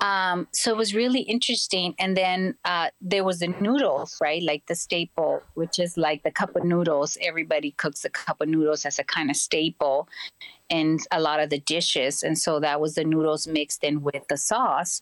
um, 0.01 0.47
so 0.51 0.71
it 0.71 0.77
was 0.77 0.93
really 0.93 1.21
interesting. 1.21 1.95
And 1.99 2.17
then 2.17 2.55
uh, 2.65 2.89
there 2.99 3.23
was 3.23 3.39
the 3.39 3.47
noodles, 3.47 4.17
right? 4.21 4.43
Like 4.43 4.65
the 4.67 4.75
staple, 4.75 5.41
which 5.53 5.79
is 5.79 5.95
like 5.95 6.23
the 6.23 6.31
cup 6.31 6.55
of 6.55 6.63
noodles. 6.65 7.17
Everybody 7.21 7.71
cooks 7.71 8.03
a 8.03 8.09
cup 8.09 8.41
of 8.41 8.49
noodles 8.49 8.85
as 8.85 8.99
a 8.99 9.03
kind 9.03 9.29
of 9.29 9.37
staple 9.37 10.09
in 10.69 10.99
a 11.11 11.19
lot 11.19 11.39
of 11.39 11.49
the 11.49 11.59
dishes. 11.59 12.23
And 12.23 12.37
so 12.37 12.59
that 12.59 12.81
was 12.81 12.95
the 12.95 13.03
noodles 13.03 13.47
mixed 13.47 13.83
in 13.83 14.01
with 14.01 14.27
the 14.29 14.37
sauce. 14.37 15.01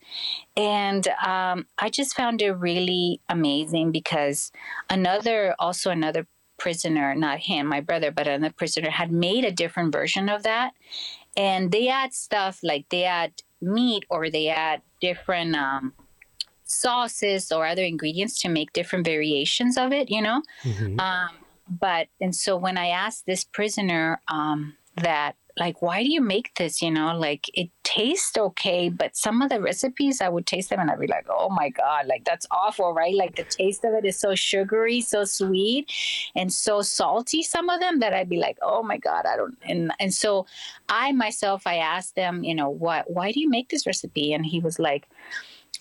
And 0.58 1.08
um, 1.26 1.68
I 1.78 1.90
just 1.90 2.16
found 2.16 2.42
it 2.42 2.52
really 2.52 3.22
amazing 3.30 3.92
because 3.92 4.52
another, 4.90 5.56
also 5.60 5.90
another 5.90 6.28
prisoner, 6.58 7.16
not 7.16 7.40
him, 7.40 7.68
my 7.68 7.82
brother, 7.82 8.12
but 8.12 8.28
another 8.28 8.54
prisoner 8.54 8.90
had 8.90 9.12
made 9.12 9.46
a 9.46 9.52
different 9.52 9.92
version 9.92 10.30
of 10.30 10.44
that. 10.44 10.74
And 11.36 11.72
they 11.72 11.88
add 11.90 12.14
stuff 12.14 12.60
like 12.62 12.90
they 12.90 13.06
add 13.06 13.34
meat 13.62 14.06
or 14.10 14.30
they 14.30 14.50
add 14.50 14.82
different 15.02 15.56
um, 15.56 15.94
sauces 16.66 17.52
or 17.52 17.66
other 17.66 17.84
ingredients 17.84 18.40
to 18.42 18.50
make 18.50 18.74
different 18.74 19.06
variations 19.06 19.78
of 19.78 19.92
it, 19.92 20.12
you 20.12 20.22
know? 20.22 20.42
Mm-hmm. 20.64 21.00
Um, 21.00 21.30
but, 21.68 22.08
and 22.20 22.36
so 22.36 22.58
when 22.58 22.78
I 22.78 22.88
asked 22.88 23.26
this 23.26 23.44
prisoner 23.44 24.22
um, 24.28 24.76
that, 25.02 25.36
like 25.58 25.82
why 25.82 26.04
do 26.04 26.12
you 26.12 26.22
make 26.22 26.54
this 26.56 26.82
you 26.82 26.92
know? 26.92 27.16
Like 27.18 27.50
it 27.54 27.70
tastes 27.84 28.38
okay 28.38 28.90
but 28.90 29.16
some 29.16 29.42
of 29.42 29.50
the 29.50 29.62
recipes 29.62 30.22
i 30.22 30.30
would 30.30 30.48
taste 30.48 30.70
them 30.70 30.80
and 30.80 30.90
i'd 30.90 31.00
be 31.00 31.06
like 31.06 31.28
oh 31.30 31.50
my 31.50 31.70
god 31.70 32.08
like 32.08 32.24
that's 32.24 32.48
awful 32.50 32.94
right? 32.94 33.14
Like 33.14 33.36
the 33.36 33.44
taste 33.44 33.84
of 33.84 33.94
it 33.94 34.06
is 34.06 34.18
so 34.18 34.36
sugary 34.36 35.02
so 35.02 35.26
sweet 35.26 35.92
and 36.36 36.52
so 36.52 36.82
salty 36.82 37.44
some 37.44 37.70
of 37.70 37.80
them 37.80 38.00
that 38.00 38.14
i'd 38.14 38.30
be 38.30 38.38
like 38.38 38.58
oh 38.62 38.84
my 38.84 38.98
god 38.98 39.26
i 39.26 39.36
don't 39.36 39.58
and 39.64 39.92
and 40.00 40.14
so 40.14 40.46
i 40.90 41.12
myself 41.12 41.68
i 41.68 41.76
asked 41.76 42.16
them 42.16 42.44
you 42.44 42.56
know 42.56 42.70
what 42.70 43.10
why 43.10 43.32
do 43.32 43.40
you 43.40 43.50
make 43.50 43.70
this 43.70 43.86
recipe? 43.86 44.34
And 44.34 44.46
he 44.46 44.60
was 44.60 44.80
like 44.80 45.08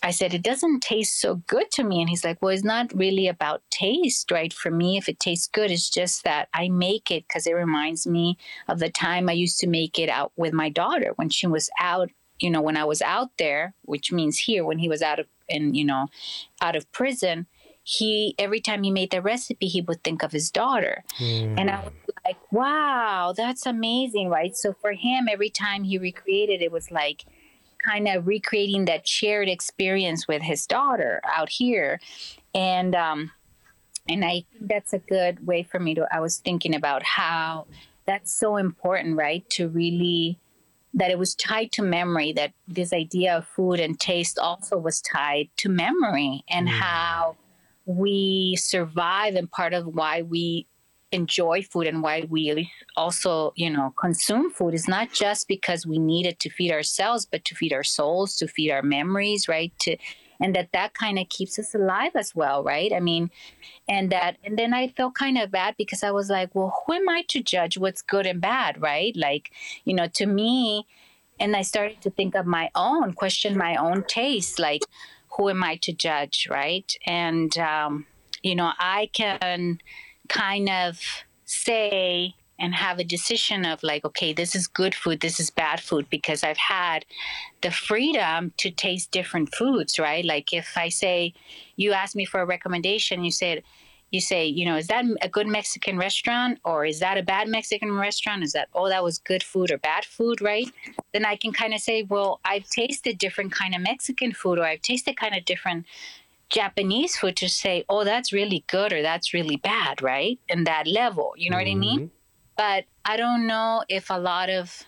I 0.05 0.11
said, 0.11 0.33
it 0.33 0.43
doesn't 0.43 0.81
taste 0.81 1.19
so 1.21 1.35
good 1.47 1.71
to 1.71 1.83
me. 1.83 2.01
And 2.01 2.09
he's 2.09 2.25
like, 2.25 2.41
well, 2.41 2.53
it's 2.53 2.63
not 2.63 2.93
really 2.93 3.29
about 3.29 3.63
taste, 3.69 4.29
right? 4.31 4.51
For 4.51 4.69
me, 4.69 4.97
if 4.97 5.07
it 5.07 5.17
tastes 5.17 5.47
good, 5.47 5.71
it's 5.71 5.89
just 5.89 6.25
that 6.25 6.49
I 6.53 6.67
make 6.67 7.09
it 7.09 7.25
because 7.25 7.47
it 7.47 7.53
reminds 7.53 8.05
me 8.05 8.37
of 8.67 8.79
the 8.79 8.89
time 8.89 9.29
I 9.29 9.33
used 9.33 9.59
to 9.59 9.67
make 9.67 9.97
it 9.97 10.09
out 10.09 10.33
with 10.35 10.51
my 10.51 10.67
daughter 10.67 11.13
when 11.15 11.29
she 11.29 11.47
was 11.47 11.69
out, 11.79 12.11
you 12.37 12.49
know, 12.49 12.61
when 12.61 12.75
I 12.75 12.83
was 12.83 13.01
out 13.01 13.29
there, 13.37 13.75
which 13.83 14.11
means 14.11 14.39
here, 14.39 14.65
when 14.65 14.79
he 14.79 14.89
was 14.89 15.01
out 15.01 15.19
of, 15.19 15.27
and, 15.49 15.75
you 15.75 15.85
know, 15.85 16.07
out 16.61 16.75
of 16.75 16.91
prison, 16.91 17.47
he, 17.83 18.35
every 18.37 18.59
time 18.59 18.83
he 18.83 18.91
made 18.91 19.11
the 19.11 19.21
recipe, 19.21 19.67
he 19.67 19.81
would 19.81 20.03
think 20.03 20.21
of 20.21 20.33
his 20.33 20.51
daughter. 20.51 21.03
Mm. 21.19 21.59
And 21.59 21.69
I 21.69 21.81
was 21.83 21.93
like, 22.25 22.37
wow, 22.51 23.33
that's 23.35 23.65
amazing, 23.65 24.29
right? 24.29 24.55
So 24.55 24.73
for 24.73 24.93
him, 24.93 25.27
every 25.29 25.49
time 25.49 25.83
he 25.83 25.97
recreated, 25.97 26.61
it 26.61 26.71
was 26.71 26.91
like, 26.91 27.25
kind 27.85 28.07
of 28.07 28.27
recreating 28.27 28.85
that 28.85 29.07
shared 29.07 29.49
experience 29.49 30.27
with 30.27 30.41
his 30.41 30.65
daughter 30.65 31.21
out 31.25 31.49
here 31.49 31.99
and 32.53 32.95
um 32.95 33.31
and 34.09 34.23
i 34.23 34.43
think 34.51 34.67
that's 34.69 34.93
a 34.93 34.99
good 34.99 35.45
way 35.45 35.63
for 35.63 35.79
me 35.79 35.93
to 35.93 36.07
i 36.11 36.19
was 36.19 36.37
thinking 36.37 36.75
about 36.75 37.03
how 37.03 37.65
that's 38.05 38.33
so 38.33 38.57
important 38.57 39.17
right 39.17 39.49
to 39.49 39.67
really 39.69 40.37
that 40.93 41.09
it 41.09 41.17
was 41.17 41.33
tied 41.35 41.71
to 41.71 41.81
memory 41.81 42.31
that 42.33 42.53
this 42.67 42.93
idea 42.93 43.37
of 43.37 43.47
food 43.47 43.79
and 43.79 43.99
taste 43.99 44.37
also 44.37 44.77
was 44.77 45.01
tied 45.01 45.49
to 45.57 45.69
memory 45.69 46.43
and 46.49 46.67
mm. 46.67 46.71
how 46.71 47.35
we 47.85 48.55
survive 48.57 49.35
and 49.35 49.49
part 49.51 49.73
of 49.73 49.87
why 49.87 50.21
we 50.21 50.67
enjoy 51.13 51.61
food 51.61 51.87
and 51.87 52.01
why 52.01 52.25
we 52.29 52.71
also, 52.95 53.53
you 53.55 53.69
know, 53.69 53.93
consume 53.97 54.51
food 54.51 54.73
is 54.73 54.87
not 54.87 55.11
just 55.13 55.47
because 55.47 55.85
we 55.85 55.99
need 55.99 56.25
it 56.25 56.39
to 56.39 56.49
feed 56.49 56.71
ourselves, 56.71 57.25
but 57.25 57.45
to 57.45 57.55
feed 57.55 57.73
our 57.73 57.83
souls, 57.83 58.35
to 58.37 58.47
feed 58.47 58.71
our 58.71 58.81
memories, 58.81 59.47
right? 59.47 59.71
To 59.79 59.97
and 60.39 60.55
that 60.55 60.73
that 60.73 60.93
kind 60.93 61.19
of 61.19 61.29
keeps 61.29 61.57
us 61.57 61.73
alive 61.73 62.11
as 62.15 62.35
well, 62.35 62.63
right? 62.63 62.91
I 62.91 62.99
mean, 62.99 63.31
and 63.87 64.11
that 64.11 64.37
and 64.43 64.57
then 64.57 64.73
I 64.73 64.89
felt 64.89 65.15
kind 65.15 65.37
of 65.37 65.51
bad 65.51 65.75
because 65.77 66.03
I 66.03 66.11
was 66.11 66.29
like, 66.29 66.53
well, 66.53 66.73
who 66.85 66.93
am 66.93 67.07
I 67.07 67.23
to 67.29 67.41
judge 67.41 67.77
what's 67.77 68.01
good 68.01 68.25
and 68.25 68.41
bad, 68.41 68.81
right? 68.81 69.15
Like, 69.15 69.51
you 69.85 69.93
know, 69.93 70.07
to 70.15 70.25
me, 70.25 70.85
and 71.39 71.55
I 71.55 71.61
started 71.61 72.01
to 72.01 72.09
think 72.09 72.35
of 72.35 72.45
my 72.45 72.69
own, 72.75 73.13
question 73.13 73.57
my 73.57 73.75
own 73.75 74.03
taste, 74.03 74.59
like, 74.59 74.81
who 75.37 75.49
am 75.49 75.63
I 75.63 75.77
to 75.77 75.93
judge, 75.93 76.47
right? 76.49 76.93
And 77.05 77.57
um, 77.57 78.05
you 78.41 78.55
know, 78.55 78.71
I 78.77 79.09
can 79.13 79.79
kind 80.29 80.69
of 80.69 80.99
say 81.45 82.35
and 82.59 82.75
have 82.75 82.99
a 82.99 83.03
decision 83.03 83.65
of 83.65 83.81
like, 83.83 84.05
okay, 84.05 84.31
this 84.31 84.55
is 84.55 84.67
good 84.67 84.95
food, 84.95 85.19
this 85.19 85.39
is 85.39 85.49
bad 85.49 85.81
food, 85.81 86.09
because 86.09 86.43
I've 86.43 86.57
had 86.57 87.05
the 87.61 87.71
freedom 87.71 88.53
to 88.57 88.71
taste 88.71 89.11
different 89.11 89.53
foods, 89.53 89.99
right? 89.99 90.23
Like 90.23 90.53
if 90.53 90.77
I 90.77 90.89
say, 90.89 91.33
you 91.75 91.93
ask 91.93 92.15
me 92.15 92.25
for 92.25 92.41
a 92.41 92.45
recommendation, 92.45 93.23
you 93.23 93.31
said, 93.31 93.63
you 94.11 94.21
say, 94.21 94.45
you 94.45 94.63
know, 94.63 94.77
is 94.77 94.87
that 94.87 95.05
a 95.23 95.27
good 95.27 95.47
Mexican 95.47 95.97
restaurant 95.97 96.59
or 96.63 96.85
is 96.85 96.99
that 96.99 97.17
a 97.17 97.23
bad 97.23 97.47
Mexican 97.47 97.97
restaurant? 97.97 98.43
Is 98.43 98.53
that, 98.53 98.69
oh, 98.75 98.87
that 98.87 99.03
was 99.03 99.17
good 99.17 99.41
food 99.41 99.71
or 99.71 99.79
bad 99.79 100.05
food, 100.05 100.39
right? 100.39 100.71
Then 101.13 101.25
I 101.25 101.35
can 101.35 101.51
kind 101.51 101.73
of 101.73 101.81
say, 101.81 102.03
well, 102.03 102.39
I've 102.45 102.69
tasted 102.69 103.17
different 103.17 103.51
kind 103.51 103.73
of 103.73 103.81
Mexican 103.81 104.31
food 104.31 104.59
or 104.59 104.65
I've 104.65 104.83
tasted 104.83 105.17
kind 105.17 105.35
of 105.35 105.45
different 105.45 105.87
Japanese 106.53 107.17
food 107.17 107.35
to 107.37 107.49
say, 107.49 107.83
oh, 107.89 108.03
that's 108.03 108.31
really 108.31 108.63
good 108.67 108.93
or 108.93 109.01
that's 109.01 109.33
really 109.33 109.57
bad, 109.57 110.01
right? 110.01 110.39
In 110.47 110.65
that 110.65 110.85
level, 110.85 111.33
you 111.35 111.49
know 111.49 111.57
mm-hmm. 111.57 111.65
what 111.65 111.71
I 111.71 111.75
mean? 111.75 111.99
Mm-hmm. 111.99 112.15
But 112.55 112.85
I 113.03 113.17
don't 113.17 113.47
know 113.47 113.83
if 113.89 114.11
a 114.11 114.19
lot 114.19 114.49
of 114.49 114.83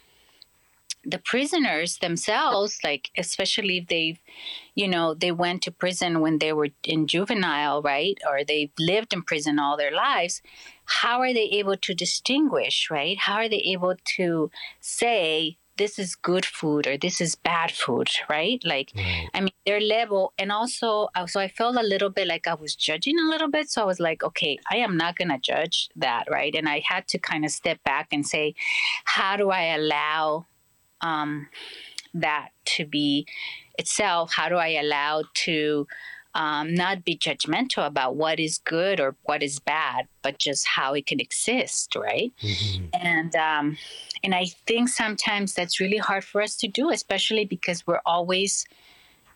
the 1.03 1.17
prisoners 1.17 1.97
themselves, 1.97 2.79
like 2.83 3.09
especially 3.17 3.79
if 3.79 3.87
they've, 3.87 4.19
you 4.75 4.87
know, 4.87 5.15
they 5.15 5.31
went 5.31 5.63
to 5.63 5.71
prison 5.71 6.19
when 6.19 6.37
they 6.37 6.53
were 6.53 6.69
in 6.83 7.07
juvenile, 7.07 7.81
right? 7.81 8.17
Or 8.27 8.43
they've 8.43 8.71
lived 8.77 9.13
in 9.13 9.23
prison 9.23 9.57
all 9.57 9.75
their 9.75 9.91
lives. 9.91 10.43
How 10.85 11.19
are 11.21 11.33
they 11.33 11.49
able 11.53 11.77
to 11.77 11.93
distinguish, 11.95 12.89
right? 12.91 13.17
How 13.17 13.35
are 13.35 13.49
they 13.49 13.63
able 13.73 13.95
to 14.17 14.51
say 14.81 15.57
this 15.77 15.99
is 15.99 16.15
good 16.15 16.45
food 16.45 16.87
or 16.87 16.97
this 16.97 17.19
is 17.19 17.35
bad 17.35 17.71
food, 17.71 18.07
right? 18.29 18.61
Like, 18.63 18.91
right. 18.95 19.29
I 19.33 19.41
mean, 19.41 19.51
their 19.65 19.81
level. 19.81 20.33
And 20.37 20.51
also, 20.51 21.09
uh, 21.15 21.27
so 21.27 21.39
I 21.39 21.47
felt 21.47 21.75
a 21.75 21.83
little 21.83 22.09
bit 22.09 22.27
like 22.27 22.47
I 22.47 22.53
was 22.53 22.75
judging 22.75 23.19
a 23.19 23.29
little 23.29 23.49
bit. 23.49 23.69
So 23.69 23.81
I 23.81 23.85
was 23.85 23.99
like, 23.99 24.23
okay, 24.23 24.57
I 24.71 24.77
am 24.77 24.97
not 24.97 25.15
going 25.17 25.29
to 25.29 25.37
judge 25.37 25.89
that, 25.95 26.25
right? 26.29 26.53
And 26.55 26.69
I 26.69 26.83
had 26.87 27.07
to 27.09 27.17
kind 27.19 27.45
of 27.45 27.51
step 27.51 27.83
back 27.83 28.07
and 28.11 28.25
say, 28.25 28.55
how 29.03 29.35
do 29.35 29.49
I 29.49 29.75
allow 29.75 30.47
um, 31.01 31.47
that 32.13 32.49
to 32.65 32.85
be 32.85 33.27
itself? 33.77 34.31
How 34.33 34.49
do 34.49 34.55
I 34.55 34.69
allow 34.79 35.23
to 35.45 35.87
um, 36.35 36.73
not 36.73 37.05
be 37.05 37.17
judgmental 37.17 37.87
about 37.87 38.17
what 38.17 38.39
is 38.39 38.57
good 38.57 38.99
or 38.99 39.15
what 39.23 39.41
is 39.41 39.59
bad, 39.59 40.07
but 40.21 40.37
just 40.37 40.67
how 40.67 40.93
it 40.93 41.07
can 41.07 41.21
exist, 41.21 41.95
right? 41.95 42.33
Mm-hmm. 42.43 42.85
And 42.93 43.35
um, 43.35 43.77
and 44.25 44.33
I 44.33 44.47
think 44.65 44.89
sometimes 44.89 45.53
that's 45.53 45.79
really 45.79 45.97
hard 45.97 46.23
for 46.23 46.41
us 46.41 46.55
to 46.57 46.67
do, 46.67 46.89
especially 46.89 47.45
because 47.45 47.85
we're 47.85 48.01
always 48.07 48.65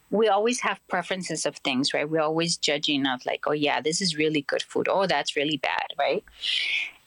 we 0.10 0.28
always 0.28 0.60
have 0.62 0.80
preferences 0.88 1.46
of 1.46 1.56
things, 1.58 1.94
right? 1.94 2.10
We're 2.10 2.24
always 2.24 2.58
judging 2.58 3.06
of 3.06 3.24
like, 3.28 3.44
oh 3.46 3.52
yeah, 3.52 3.80
this 3.80 4.02
is 4.02 4.18
really 4.18 4.42
good 4.42 4.64
food. 4.64 4.88
Oh, 4.90 5.06
that's 5.06 5.36
really 5.36 5.58
bad, 5.58 5.86
right? 6.00 6.24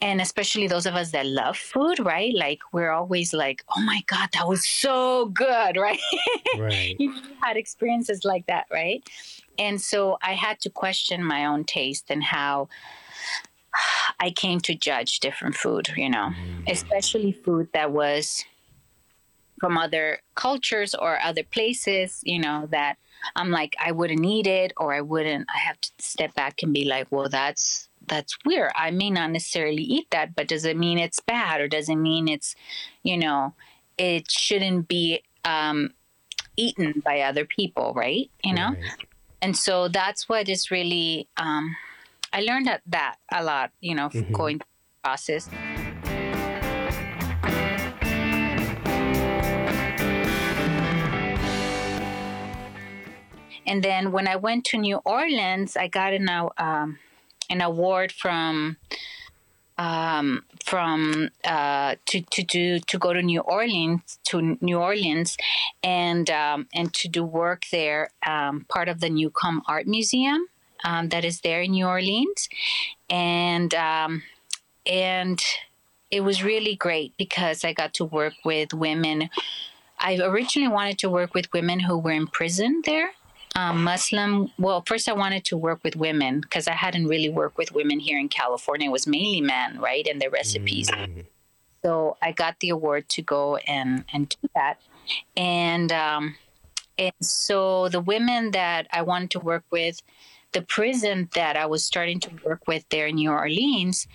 And 0.01 0.21
especially 0.21 0.69
those 0.69 0.87
of 0.87 0.95
us 0.95 1.11
that 1.11 1.27
love 1.27 1.57
food, 1.57 1.99
right? 1.99 2.33
Like 2.33 2.61
we're 2.73 2.93
always 2.93 3.35
like, 3.35 3.65
oh 3.77 3.83
my 3.83 4.03
God, 4.07 4.29
that 4.35 4.47
was 4.47 4.65
so 4.65 5.27
good, 5.27 5.77
right? 5.87 5.99
Right. 6.57 6.95
you 7.01 7.13
had 7.43 7.57
experiences 7.57 8.25
like 8.25 8.47
that, 8.47 8.67
right? 8.71 9.03
And 9.59 9.81
so 9.81 10.19
I 10.23 10.35
had 10.35 10.61
to 10.61 10.71
question 10.71 11.25
my 11.25 11.47
own 11.47 11.65
taste 11.65 12.07
and 12.11 12.23
how 12.23 12.69
I 14.21 14.31
came 14.31 14.61
to 14.61 14.75
judge 14.75 15.21
different 15.21 15.57
food, 15.57 15.89
you 15.97 16.11
know, 16.11 16.31
mm. 16.31 16.71
especially 16.71 17.33
food 17.33 17.69
that 17.73 17.93
was 17.93 18.45
from 19.61 19.79
other 19.79 20.19
cultures 20.35 20.95
or 20.95 21.21
other 21.21 21.45
places, 21.45 22.21
you 22.25 22.39
know, 22.39 22.69
that 22.71 22.97
I'm 23.37 23.51
like, 23.51 23.77
I 23.85 23.93
wouldn't 23.93 24.25
eat 24.25 24.47
it 24.47 24.73
or 24.77 24.93
I 24.93 25.01
wouldn't, 25.01 25.47
I 25.55 25.59
have 25.59 25.81
to 25.81 25.91
step 25.99 26.35
back 26.35 26.63
and 26.63 26.75
be 26.75 26.85
like, 26.85 27.07
well, 27.11 27.29
that's, 27.29 27.89
that's 28.09 28.37
weird. 28.45 28.73
I 28.75 28.91
may 28.91 29.11
not 29.11 29.31
necessarily 29.31 29.83
eat 29.83 30.09
that, 30.11 30.35
but 30.35 30.49
does 30.49 30.65
it 30.65 30.77
mean 30.77 30.99
it's 30.99 31.21
bad 31.21 31.61
or 31.61 31.69
does 31.69 31.89
it 31.89 31.97
mean 31.97 32.27
it's, 32.27 32.57
you 33.05 33.17
know, 33.17 33.55
it 33.97 34.29
shouldn't 34.31 34.89
be 34.89 35.23
um, 35.45 35.91
eaten 36.57 37.01
by 37.05 37.21
other 37.21 37.45
people, 37.45 37.93
right? 37.95 38.29
You 38.43 38.55
know? 38.55 38.71
Right 38.71 39.07
and 39.43 39.57
so 39.57 39.89
that's 39.89 40.29
what 40.29 40.49
is 40.49 40.71
really 40.71 41.29
um, 41.37 41.77
i 42.33 42.41
learned 42.41 42.67
that, 42.67 42.83
that 42.87 43.17
a 43.33 43.43
lot 43.43 43.71
you 43.81 43.95
know 43.95 44.09
mm-hmm. 44.09 44.33
going 44.33 44.59
through 44.59 44.67
the 44.67 45.03
process 45.03 45.49
and 53.67 53.83
then 53.83 54.13
when 54.13 54.27
i 54.27 54.37
went 54.37 54.65
to 54.65 54.77
new 54.77 54.97
orleans 55.05 55.77
i 55.77 55.87
got 55.89 56.13
in 56.13 56.29
a 56.29 56.49
um, 56.59 56.99
an 57.51 57.61
award 57.61 58.13
from 58.13 58.77
um, 59.79 60.45
from 60.65 61.31
uh, 61.45 61.97
to 62.07 62.21
to 62.21 62.43
do 62.43 62.79
to 62.81 62.99
go 62.99 63.13
to 63.13 63.23
New 63.23 63.41
Orleans 63.41 64.19
to 64.25 64.57
New 64.61 64.79
Orleans 64.79 65.37
and 65.83 66.31
um, 66.31 66.69
and 66.75 66.93
to 66.95 67.09
do 67.09 67.25
work 67.25 67.65
there, 67.73 68.11
um, 68.27 68.65
part 68.69 68.89
of 68.89 69.01
the 69.01 69.11
Newcomb 69.11 69.63
Art 69.67 69.87
Museum 69.87 70.47
um, 70.85 71.09
that 71.11 71.25
is 71.25 71.41
there 71.41 71.63
in 71.63 71.73
New 71.73 71.87
Orleans, 71.87 72.49
and 73.09 73.75
um, 73.75 74.23
and 74.87 75.41
it 76.11 76.23
was 76.23 76.43
really 76.43 76.77
great 76.77 77.17
because 77.17 77.65
I 77.65 77.73
got 77.73 77.95
to 77.95 78.05
work 78.05 78.35
with 78.45 78.75
women. 78.75 79.31
I 79.99 80.19
originally 80.19 80.69
wanted 80.69 80.99
to 81.01 81.11
work 81.11 81.33
with 81.35 81.53
women 81.53 81.81
who 81.81 81.97
were 81.97 82.11
in 82.11 82.27
prison 82.27 82.83
there 82.85 83.13
um, 83.55 83.85
Muslim. 83.85 84.51
Well, 84.59 84.83
first 84.87 85.09
I 85.09 85.13
wanted 85.13 85.45
to 85.47 85.57
work 85.57 85.81
with 85.83 85.97
women 85.97 86.41
because 86.41 86.69
I 86.69 86.73
hadn't 86.73 87.07
really 87.07 87.29
worked 87.29 87.59
with 87.59 87.73
women 87.73 88.01
here 88.01 88.19
in 88.19 88.29
California. 88.29 88.89
It 88.89 88.93
was 88.93 89.07
mainly 89.07 89.41
men, 89.41 89.79
right, 89.79 90.07
and 90.07 90.21
their 90.21 90.31
recipes. 90.31 90.91
Mm-hmm. 90.91 91.21
So 91.85 92.17
I 92.23 92.33
got 92.33 92.61
the 92.61 92.71
award 92.71 93.09
to 93.11 93.23
go 93.23 93.57
and 93.57 94.05
and 94.13 94.29
do 94.29 94.49
that, 94.55 94.81
and 95.37 95.93
um, 95.93 96.37
and 96.97 97.13
so 97.21 97.89
the 97.89 98.01
women 98.01 98.53
that 98.53 98.87
I 98.93 99.03
wanted 99.03 99.31
to 99.33 99.41
work 99.41 99.65
with, 99.71 100.01
the 100.53 100.63
prison 100.63 101.29
that 101.35 101.57
I 101.57 101.67
was 101.67 101.85
starting 101.85 102.21
to 102.21 102.31
work 102.45 102.67
with 102.67 102.89
there 102.91 103.07
in 103.07 103.17
New 103.17 103.31
Orleans, 103.31 104.07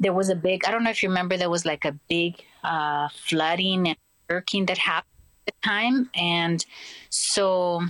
there 0.00 0.12
was 0.12 0.28
a 0.28 0.34
big. 0.34 0.64
I 0.64 0.70
don't 0.70 0.84
know 0.84 0.90
if 0.90 1.02
you 1.02 1.08
remember. 1.08 1.36
There 1.36 1.50
was 1.50 1.64
like 1.64 1.84
a 1.84 1.92
big 2.08 2.42
uh, 2.64 3.08
flooding 3.08 3.88
and 3.88 3.96
hurricane 4.28 4.66
that 4.66 4.78
happened 4.78 5.12
at 5.46 5.54
the 5.54 5.68
time, 5.68 6.10
and 6.14 6.64
so 7.10 7.82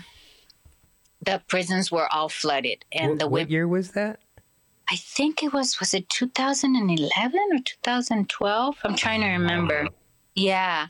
the 1.22 1.42
prisons 1.48 1.90
were 1.90 2.12
all 2.12 2.28
flooded, 2.28 2.84
and 2.92 3.10
what, 3.10 3.18
the 3.18 3.28
what 3.28 3.50
year 3.50 3.68
was 3.68 3.92
that? 3.92 4.20
I 4.90 4.96
think 4.96 5.42
it 5.42 5.52
was 5.52 5.78
was 5.80 5.92
it 5.92 6.08
2011 6.08 7.40
or 7.52 7.58
2012? 7.58 8.76
I'm 8.84 8.96
trying 8.96 9.20
to 9.20 9.28
remember. 9.28 9.88
Yeah, 10.34 10.86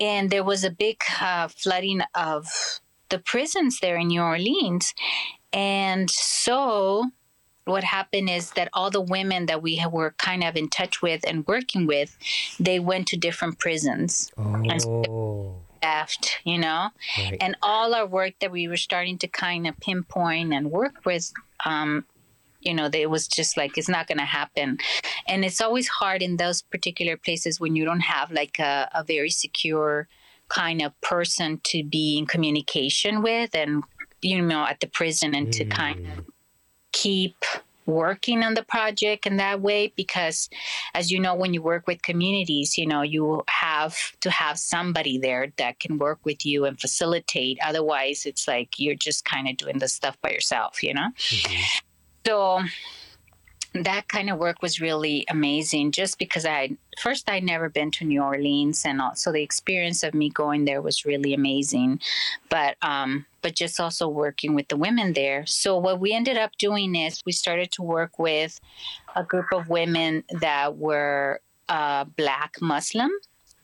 and 0.00 0.30
there 0.30 0.44
was 0.44 0.62
a 0.62 0.70
big 0.70 1.02
uh, 1.20 1.48
flooding 1.48 2.02
of 2.14 2.46
the 3.08 3.18
prisons 3.18 3.80
there 3.80 3.96
in 3.96 4.08
New 4.08 4.20
Orleans, 4.20 4.94
and 5.54 6.10
so 6.10 7.06
what 7.64 7.82
happened 7.82 8.28
is 8.28 8.50
that 8.50 8.68
all 8.74 8.90
the 8.90 9.00
women 9.00 9.46
that 9.46 9.62
we 9.62 9.82
were 9.90 10.14
kind 10.18 10.44
of 10.44 10.54
in 10.54 10.68
touch 10.68 11.00
with 11.00 11.22
and 11.26 11.46
working 11.46 11.86
with, 11.86 12.18
they 12.60 12.78
went 12.78 13.06
to 13.08 13.16
different 13.16 13.58
prisons. 13.58 14.30
Oh 14.36 15.56
left, 15.84 16.38
you 16.44 16.58
know? 16.58 16.90
Right. 17.18 17.36
And 17.40 17.56
all 17.62 17.94
our 17.94 18.06
work 18.06 18.34
that 18.40 18.50
we 18.50 18.68
were 18.68 18.76
starting 18.76 19.18
to 19.18 19.28
kind 19.28 19.66
of 19.66 19.78
pinpoint 19.80 20.52
and 20.52 20.70
work 20.70 21.04
with, 21.04 21.32
um, 21.64 22.04
you 22.60 22.74
know, 22.74 22.88
it 22.92 23.10
was 23.10 23.28
just 23.28 23.56
like, 23.56 23.76
it's 23.76 23.88
not 23.88 24.06
going 24.06 24.18
to 24.18 24.24
happen. 24.24 24.78
And 25.28 25.44
it's 25.44 25.60
always 25.60 25.88
hard 25.88 26.22
in 26.22 26.36
those 26.36 26.62
particular 26.62 27.16
places 27.16 27.60
when 27.60 27.76
you 27.76 27.84
don't 27.84 28.00
have 28.00 28.30
like 28.30 28.58
a, 28.58 28.88
a 28.94 29.04
very 29.04 29.30
secure 29.30 30.08
kind 30.48 30.82
of 30.82 30.98
person 31.00 31.60
to 31.64 31.82
be 31.82 32.18
in 32.18 32.26
communication 32.26 33.22
with 33.22 33.54
and, 33.54 33.82
you 34.24 34.40
know, 34.40 34.64
at 34.64 34.80
the 34.80 34.86
prison 34.86 35.34
and 35.34 35.48
mm. 35.48 35.52
to 35.52 35.64
kind 35.66 36.06
of 36.06 36.24
keep 36.92 37.36
working 37.86 38.42
on 38.42 38.54
the 38.54 38.62
project 38.62 39.26
in 39.26 39.36
that 39.36 39.60
way 39.60 39.92
because 39.94 40.48
as 40.94 41.10
you 41.10 41.20
know 41.20 41.34
when 41.34 41.52
you 41.52 41.60
work 41.60 41.86
with 41.86 42.00
communities 42.00 42.78
you 42.78 42.86
know 42.86 43.02
you 43.02 43.42
have 43.46 43.94
to 44.20 44.30
have 44.30 44.58
somebody 44.58 45.18
there 45.18 45.52
that 45.58 45.78
can 45.80 45.98
work 45.98 46.18
with 46.24 46.46
you 46.46 46.64
and 46.64 46.80
facilitate 46.80 47.58
otherwise 47.62 48.24
it's 48.24 48.48
like 48.48 48.78
you're 48.78 48.94
just 48.94 49.26
kind 49.26 49.46
of 49.48 49.56
doing 49.58 49.78
the 49.80 49.88
stuff 49.88 50.16
by 50.22 50.30
yourself 50.30 50.82
you 50.82 50.94
know 50.94 51.08
mm-hmm. 51.18 51.62
so 52.26 52.62
that 53.74 54.06
kind 54.06 54.30
of 54.30 54.38
work 54.38 54.62
was 54.62 54.80
really 54.80 55.24
amazing 55.28 55.90
just 55.90 56.18
because 56.18 56.46
I 56.46 56.76
first 57.00 57.28
I'd 57.28 57.42
never 57.42 57.68
been 57.68 57.90
to 57.92 58.04
New 58.04 58.22
Orleans 58.22 58.84
and 58.84 59.00
also 59.00 59.32
the 59.32 59.42
experience 59.42 60.04
of 60.04 60.14
me 60.14 60.30
going 60.30 60.64
there 60.64 60.80
was 60.80 61.04
really 61.04 61.34
amazing. 61.34 62.00
But 62.48 62.76
um 62.82 63.26
but 63.42 63.54
just 63.54 63.80
also 63.80 64.08
working 64.08 64.54
with 64.54 64.68
the 64.68 64.76
women 64.76 65.12
there. 65.12 65.44
So 65.46 65.76
what 65.76 65.98
we 65.98 66.12
ended 66.12 66.38
up 66.38 66.52
doing 66.58 66.94
is 66.94 67.20
we 67.26 67.32
started 67.32 67.72
to 67.72 67.82
work 67.82 68.18
with 68.18 68.60
a 69.16 69.24
group 69.24 69.46
of 69.52 69.68
women 69.68 70.22
that 70.40 70.76
were 70.78 71.40
uh, 71.68 72.04
black 72.04 72.56
Muslim. 72.60 73.10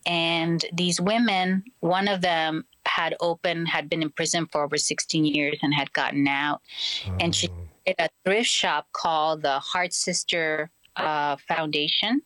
And 0.07 0.65
these 0.73 1.01
women 1.01 1.65
one 1.81 2.09
of 2.09 2.21
them 2.21 2.65
had 2.85 3.15
opened 3.21 3.69
had 3.69 3.89
been 3.89 4.03
in 4.03 4.11
prison 4.11 4.47
for 4.51 4.65
over 4.65 4.77
16 4.77 5.25
years 5.25 5.59
and 5.63 5.73
had 5.73 5.93
gotten 5.93 6.27
out. 6.27 6.63
Oh. 7.07 7.17
and 7.21 7.35
she 7.35 7.49
oh 7.87 7.93
a 7.99 8.09
thrift 8.25 8.49
shop 8.49 8.87
called 8.93 9.43
the 9.43 9.59
Heart 9.59 9.93
Sister 9.93 10.71
uh, 10.97 11.37
Foundation, 11.49 12.23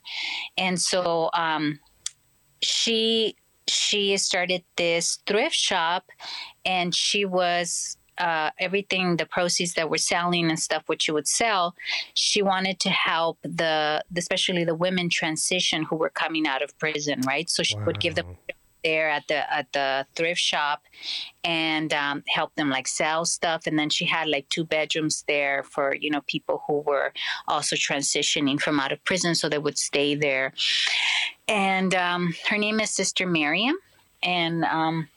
and 0.56 0.80
so 0.80 1.30
um, 1.34 1.78
she 2.62 3.36
she 3.66 4.16
started 4.16 4.62
this 4.76 5.18
thrift 5.26 5.54
shop, 5.54 6.04
and 6.64 6.94
she 6.94 7.24
was 7.24 7.96
uh, 8.18 8.50
everything 8.58 9.16
the 9.16 9.26
proceeds 9.26 9.74
that 9.74 9.90
were 9.90 9.98
selling 9.98 10.48
and 10.48 10.58
stuff 10.58 10.82
what 10.86 11.02
she 11.02 11.10
would 11.10 11.26
sell 11.26 11.74
she 12.14 12.42
wanted 12.42 12.78
to 12.78 12.88
help 12.88 13.38
the 13.42 14.02
especially 14.16 14.64
the 14.64 14.74
women 14.74 15.08
transition 15.08 15.82
who 15.82 15.96
were 15.96 16.10
coming 16.10 16.46
out 16.46 16.62
of 16.62 16.76
prison 16.78 17.20
right 17.26 17.50
so 17.50 17.62
she 17.62 17.76
wow. 17.76 17.86
would 17.86 18.00
give 18.00 18.14
them 18.14 18.36
there 18.84 19.08
at 19.08 19.26
the 19.26 19.52
at 19.52 19.72
the 19.72 20.06
thrift 20.14 20.40
shop 20.40 20.82
and 21.42 21.92
um, 21.92 22.22
help 22.28 22.54
them 22.54 22.70
like 22.70 22.86
sell 22.86 23.24
stuff. 23.24 23.66
And 23.66 23.78
then 23.78 23.90
she 23.90 24.04
had 24.04 24.28
like 24.28 24.48
two 24.50 24.64
bedrooms 24.64 25.24
there 25.26 25.64
for 25.64 25.94
you 25.96 26.10
know 26.10 26.20
people 26.26 26.62
who 26.66 26.80
were 26.80 27.12
also 27.48 27.74
transitioning 27.74 28.60
from 28.60 28.78
out 28.78 28.92
of 28.92 29.02
prison 29.04 29.34
so 29.34 29.48
they 29.48 29.58
would 29.58 29.78
stay 29.78 30.14
there. 30.14 30.52
And 31.48 31.94
um, 31.94 32.34
her 32.48 32.58
name 32.58 32.78
is 32.80 32.90
sister 32.90 33.26
miriam. 33.26 33.76
And 34.22 34.64
um, 34.64 35.08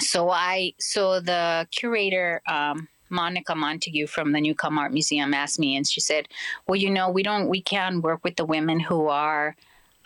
so 0.00 0.30
i 0.30 0.72
so 0.78 1.20
the 1.20 1.66
curator 1.70 2.40
um, 2.48 2.88
Monica 3.08 3.52
Montagut 3.52 4.08
from 4.08 4.32
the 4.32 4.40
Newcomb 4.40 4.78
Art 4.78 4.92
Museum 4.92 5.32
asked 5.32 5.60
me, 5.60 5.76
and 5.76 5.86
she 5.86 6.00
said, 6.00 6.26
"Well, 6.66 6.76
you 6.76 6.90
know, 6.90 7.08
we 7.08 7.22
don't, 7.22 7.48
we 7.48 7.62
can 7.62 8.02
work 8.02 8.24
with 8.24 8.34
the 8.34 8.44
women 8.44 8.80
who 8.80 9.06
are 9.06 9.54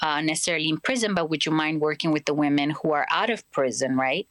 uh, 0.02 0.20
necessarily 0.20 0.68
in 0.68 0.78
prison, 0.78 1.14
but 1.14 1.28
would 1.30 1.44
you 1.44 1.52
mind 1.52 1.80
working 1.80 2.10
with 2.10 2.24
the 2.24 2.34
women 2.34 2.70
who 2.70 2.92
are 2.92 3.06
out 3.10 3.30
of 3.30 3.48
prison, 3.50 3.96
right? 3.96 4.26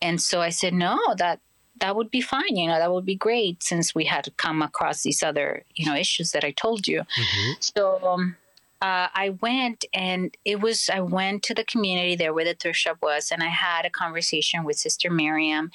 And 0.00 0.20
so 0.20 0.40
I 0.40 0.50
said, 0.50 0.74
no, 0.74 0.98
that 1.16 1.40
that 1.80 1.96
would 1.96 2.10
be 2.10 2.20
fine. 2.20 2.56
You 2.56 2.68
know, 2.68 2.78
that 2.78 2.92
would 2.92 3.04
be 3.04 3.14
great 3.14 3.62
since 3.62 3.94
we 3.94 4.04
had 4.04 4.28
come 4.36 4.62
across 4.62 5.02
these 5.02 5.22
other, 5.22 5.64
you 5.74 5.86
know, 5.86 5.94
issues 5.94 6.32
that 6.32 6.44
I 6.44 6.50
told 6.50 6.88
you. 6.88 7.00
Mm-hmm. 7.00 7.52
So 7.60 8.00
um, 8.04 8.36
uh, 8.82 9.08
I 9.14 9.36
went 9.40 9.84
and 9.92 10.36
it 10.44 10.60
was, 10.60 10.90
I 10.92 11.00
went 11.00 11.42
to 11.44 11.54
the 11.54 11.64
community 11.64 12.16
there 12.16 12.34
where 12.34 12.44
the 12.44 12.54
thrift 12.54 12.78
shop 12.78 12.98
was 13.02 13.30
and 13.30 13.42
I 13.42 13.48
had 13.48 13.84
a 13.84 13.90
conversation 13.90 14.64
with 14.64 14.76
Sister 14.76 15.10
Miriam 15.10 15.70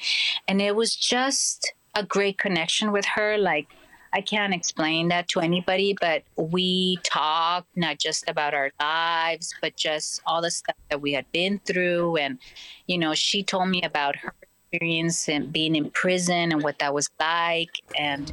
and 0.48 0.62
it 0.62 0.76
was 0.76 0.96
just 0.96 1.74
a 1.96 2.04
great 2.04 2.38
connection 2.38 2.92
with 2.92 3.06
her. 3.06 3.38
Like, 3.38 3.68
I 4.16 4.22
can't 4.22 4.54
explain 4.54 5.08
that 5.08 5.28
to 5.30 5.40
anybody, 5.40 5.98
but 6.00 6.24
we 6.36 7.00
talked 7.04 7.76
not 7.76 7.98
just 7.98 8.30
about 8.30 8.54
our 8.54 8.70
lives, 8.80 9.56
but 9.60 9.76
just 9.76 10.22
all 10.28 10.40
the 10.40 10.52
stuff 10.52 10.76
that 10.92 11.02
we 11.02 11.14
had 11.14 11.26
been 11.32 11.60
through. 11.66 12.18
And, 12.18 12.38
you 12.86 13.00
know, 13.00 13.16
she 13.16 13.42
told 13.42 13.70
me 13.70 13.82
about 13.82 14.16
her 14.18 14.32
experience 14.72 15.28
and 15.28 15.52
being 15.52 15.76
in 15.76 15.90
prison 15.90 16.52
and 16.52 16.62
what 16.62 16.78
that 16.78 16.94
was 16.94 17.10
like. 17.20 17.72
And, 17.98 18.32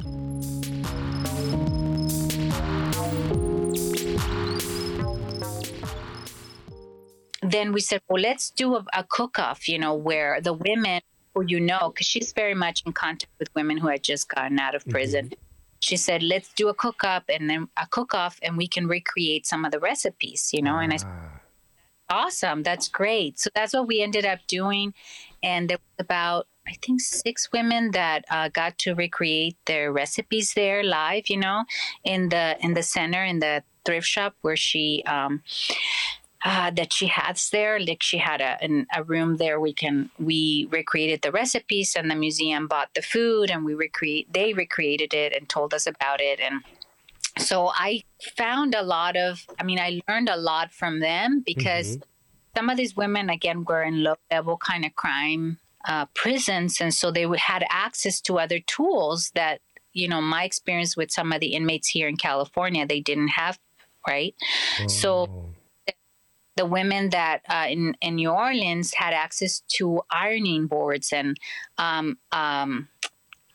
then 7.43 7.73
we 7.73 7.81
said, 7.81 8.01
well, 8.07 8.21
let's 8.21 8.51
do 8.51 8.75
a, 8.75 8.85
a 8.93 9.03
cook 9.03 9.39
off, 9.39 9.67
you 9.67 9.79
know, 9.79 9.95
where 9.95 10.39
the 10.41 10.53
women 10.53 11.01
who 11.33 11.43
you 11.47 11.59
know, 11.59 11.89
because 11.89 12.05
she's 12.05 12.33
very 12.33 12.53
much 12.53 12.83
in 12.85 12.93
contact 12.93 13.31
with 13.39 13.49
women 13.55 13.77
who 13.77 13.87
had 13.87 14.03
just 14.03 14.29
gotten 14.29 14.59
out 14.59 14.75
of 14.75 14.85
prison. 14.85 15.25
Mm-hmm 15.25 15.50
she 15.81 15.97
said, 15.97 16.21
let's 16.23 16.53
do 16.53 16.69
a 16.69 16.73
cook 16.73 17.03
up 17.03 17.23
and 17.27 17.49
then 17.49 17.67
a 17.75 17.87
cook 17.87 18.13
off 18.13 18.39
and 18.43 18.55
we 18.55 18.67
can 18.67 18.87
recreate 18.87 19.45
some 19.47 19.65
of 19.65 19.71
the 19.71 19.79
recipes, 19.79 20.51
you 20.53 20.61
know? 20.61 20.77
And 20.77 20.93
I 20.93 20.97
said, 20.97 21.09
ah. 21.09 22.25
awesome, 22.25 22.61
that's 22.63 22.87
great. 22.87 23.39
So 23.39 23.49
that's 23.55 23.73
what 23.73 23.87
we 23.87 24.01
ended 24.01 24.25
up 24.25 24.39
doing. 24.47 24.93
And 25.41 25.69
there 25.69 25.77
was 25.77 26.05
about, 26.05 26.47
I 26.67 26.73
think, 26.83 27.01
six 27.01 27.51
women 27.51 27.91
that 27.91 28.25
uh, 28.29 28.49
got 28.49 28.77
to 28.79 28.93
recreate 28.93 29.57
their 29.65 29.91
recipes 29.91 30.53
there 30.53 30.83
live, 30.83 31.29
you 31.29 31.37
know, 31.37 31.65
in 32.03 32.29
the 32.29 32.57
in 32.61 32.75
the 32.75 32.83
center 32.83 33.25
in 33.25 33.39
the 33.39 33.63
thrift 33.83 34.07
shop 34.07 34.35
where 34.41 34.55
she 34.55 35.03
um, 35.07 35.41
uh, 36.43 36.71
that 36.71 36.91
she 36.93 37.07
has 37.07 37.49
there. 37.49 37.79
Like 37.79 38.01
she 38.01 38.17
had 38.17 38.41
a 38.41 38.57
an, 38.63 38.87
a 38.95 39.03
room 39.03 39.37
there. 39.37 39.59
We 39.59 39.73
can 39.73 40.09
we 40.19 40.67
recreated 40.69 41.21
the 41.21 41.31
recipes, 41.31 41.95
and 41.95 42.09
the 42.09 42.15
museum 42.15 42.67
bought 42.67 42.89
the 42.93 43.01
food, 43.01 43.49
and 43.49 43.63
we 43.63 43.73
recreate. 43.73 44.31
They 44.33 44.53
recreated 44.53 45.13
it 45.13 45.33
and 45.33 45.47
told 45.47 45.73
us 45.73 45.87
about 45.87 46.21
it, 46.21 46.39
and 46.39 46.61
so 47.37 47.71
I 47.73 48.03
found 48.35 48.75
a 48.75 48.83
lot 48.83 49.15
of. 49.15 49.45
I 49.59 49.63
mean, 49.63 49.79
I 49.79 50.01
learned 50.07 50.29
a 50.29 50.37
lot 50.37 50.71
from 50.73 50.99
them 50.99 51.43
because 51.45 51.97
mm-hmm. 51.97 52.03
some 52.57 52.69
of 52.69 52.77
these 52.77 52.95
women, 52.95 53.29
again, 53.29 53.63
were 53.63 53.83
in 53.83 54.03
low 54.03 54.15
level 54.31 54.57
kind 54.57 54.85
of 54.85 54.95
crime 54.95 55.59
uh, 55.87 56.05
prisons, 56.13 56.81
and 56.81 56.93
so 56.93 57.11
they 57.11 57.27
had 57.37 57.63
access 57.69 58.21
to 58.21 58.39
other 58.39 58.59
tools 58.59 59.31
that 59.35 59.61
you 59.93 60.07
know 60.07 60.21
my 60.21 60.43
experience 60.43 60.97
with 60.97 61.11
some 61.11 61.31
of 61.31 61.39
the 61.39 61.53
inmates 61.53 61.89
here 61.89 62.07
in 62.07 62.17
California, 62.17 62.85
they 62.85 62.99
didn't 62.99 63.29
have 63.29 63.59
right. 64.07 64.35
Oh. 64.81 64.87
So 64.87 65.50
the 66.61 66.67
women 66.67 67.09
that 67.09 67.41
uh, 67.49 67.65
in 67.67 67.95
in 68.01 68.15
New 68.21 68.29
Orleans 68.29 68.93
had 68.93 69.13
access 69.25 69.61
to 69.77 70.01
ironing 70.11 70.67
boards 70.67 71.11
and 71.11 71.35
um, 71.79 72.19
um, 72.31 72.87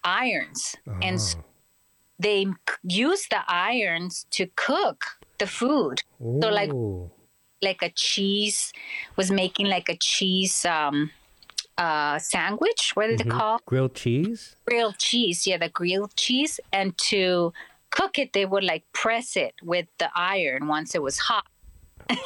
irons, 0.03 0.75
and 1.01 1.21
so 1.21 1.38
they 2.19 2.47
used 2.83 3.31
the 3.31 3.42
irons 3.47 4.27
to 4.31 4.49
cook 4.57 5.05
the 5.38 5.47
food. 5.47 6.03
Ooh. 6.21 6.40
So 6.42 6.49
like 6.49 6.73
like 7.62 7.81
a 7.83 7.92
cheese 7.95 8.73
was 9.14 9.31
making 9.31 9.66
like 9.66 9.88
a 9.88 9.97
cheese 9.97 10.64
um, 10.64 11.12
uh, 11.79 12.19
sandwich. 12.19 12.90
What 12.95 13.07
did 13.07 13.21
mm-hmm. 13.21 13.29
they 13.29 13.37
call 13.37 13.61
grilled 13.66 13.95
cheese? 13.95 14.57
Grilled 14.66 14.99
cheese, 14.99 15.47
yeah, 15.47 15.59
the 15.59 15.69
grilled 15.69 16.16
cheese, 16.16 16.59
and 16.73 16.99
to 17.11 17.53
cook 17.90 18.19
it, 18.19 18.33
they 18.33 18.47
would 18.47 18.64
like 18.64 18.85
press 18.92 19.37
it 19.37 19.55
with 19.62 19.87
the 20.01 20.11
iron 20.16 20.66
once 20.66 20.97
it 20.97 21.03
was 21.03 21.19
hot 21.19 21.47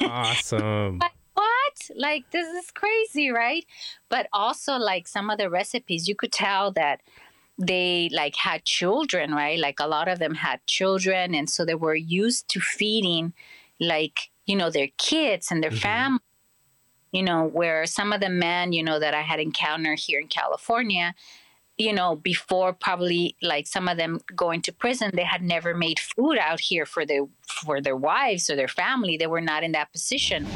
Awesome. 0.01 0.99
like, 0.99 1.13
what? 1.35 1.91
Like, 1.97 2.31
this 2.31 2.47
is 2.47 2.71
crazy, 2.71 3.31
right? 3.31 3.65
But 4.09 4.29
also, 4.33 4.75
like, 4.77 5.09
some 5.09 5.31
of 5.31 5.39
the 5.39 5.51
recipes, 5.51 6.09
you 6.09 6.15
could 6.15 6.33
tell 6.33 6.73
that 6.73 7.01
they 7.59 8.09
like 8.13 8.37
had 8.37 8.65
children, 8.65 9.33
right? 9.33 9.59
Like, 9.59 9.81
a 9.81 9.89
lot 9.89 10.09
of 10.09 10.19
them 10.19 10.35
had 10.35 10.67
children. 10.67 11.35
And 11.35 11.49
so 11.49 11.65
they 11.65 11.75
were 11.75 11.95
used 11.95 12.49
to 12.51 12.61
feeding, 12.61 13.33
like, 13.79 14.31
you 14.47 14.57
know, 14.57 14.71
their 14.71 14.89
kids 14.99 15.51
and 15.51 15.63
their 15.63 15.71
mm-hmm. 15.71 15.79
family 15.79 16.21
you 17.13 17.23
know, 17.23 17.45
where 17.45 17.87
some 17.87 18.13
of 18.13 18.21
the 18.21 18.29
men, 18.29 18.73
you 18.73 18.83
know, 18.83 18.99
that 18.99 19.15
I 19.15 19.23
had 19.23 19.41
encountered 19.41 19.99
here 19.99 20.21
in 20.21 20.29
California, 20.29 21.15
you 21.81 21.95
know, 21.95 22.15
before 22.15 22.75
probably 22.75 23.37
like 23.41 23.67
some 23.67 23.89
of 23.89 23.97
them 23.97 24.21
going 24.37 24.61
to 24.61 24.73
prison, 24.73 25.11
they 25.15 25.25
had 25.25 25.43
never 25.43 25.75
made 25.75 25.99
food 25.99 26.37
out 26.37 26.61
here 26.61 26.85
for 26.85 27.07
their 27.07 27.25
for 27.41 27.81
their 27.81 27.97
wives 27.97 28.51
or 28.51 28.57
their 28.57 28.69
family. 28.69 29.17
They 29.17 29.27
were 29.27 29.41
not 29.41 29.65
in 29.65 29.73
that 29.73 29.91
position. 29.91 30.47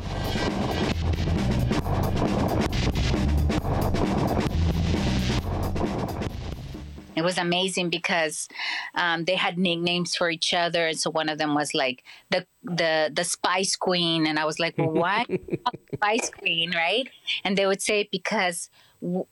It 7.16 7.22
was 7.22 7.38
amazing 7.38 7.88
because 7.88 8.48
um, 8.94 9.24
they 9.24 9.36
had 9.36 9.56
nicknames 9.56 10.14
for 10.14 10.28
each 10.28 10.52
other, 10.52 10.88
and 10.88 10.98
so 10.98 11.10
one 11.10 11.30
of 11.30 11.38
them 11.38 11.54
was 11.54 11.72
like 11.72 12.04
the 12.30 12.46
the 12.62 13.10
the 13.14 13.24
Spice 13.24 13.76
Queen, 13.76 14.26
and 14.26 14.38
I 14.38 14.44
was 14.44 14.58
like, 14.58 14.76
well, 14.76 14.90
why 14.90 15.24
Spice 15.94 16.28
Queen, 16.28 16.72
right? 16.74 17.08
And 17.44 17.56
they 17.56 17.64
would 17.64 17.80
say 17.80 18.08
because 18.12 18.68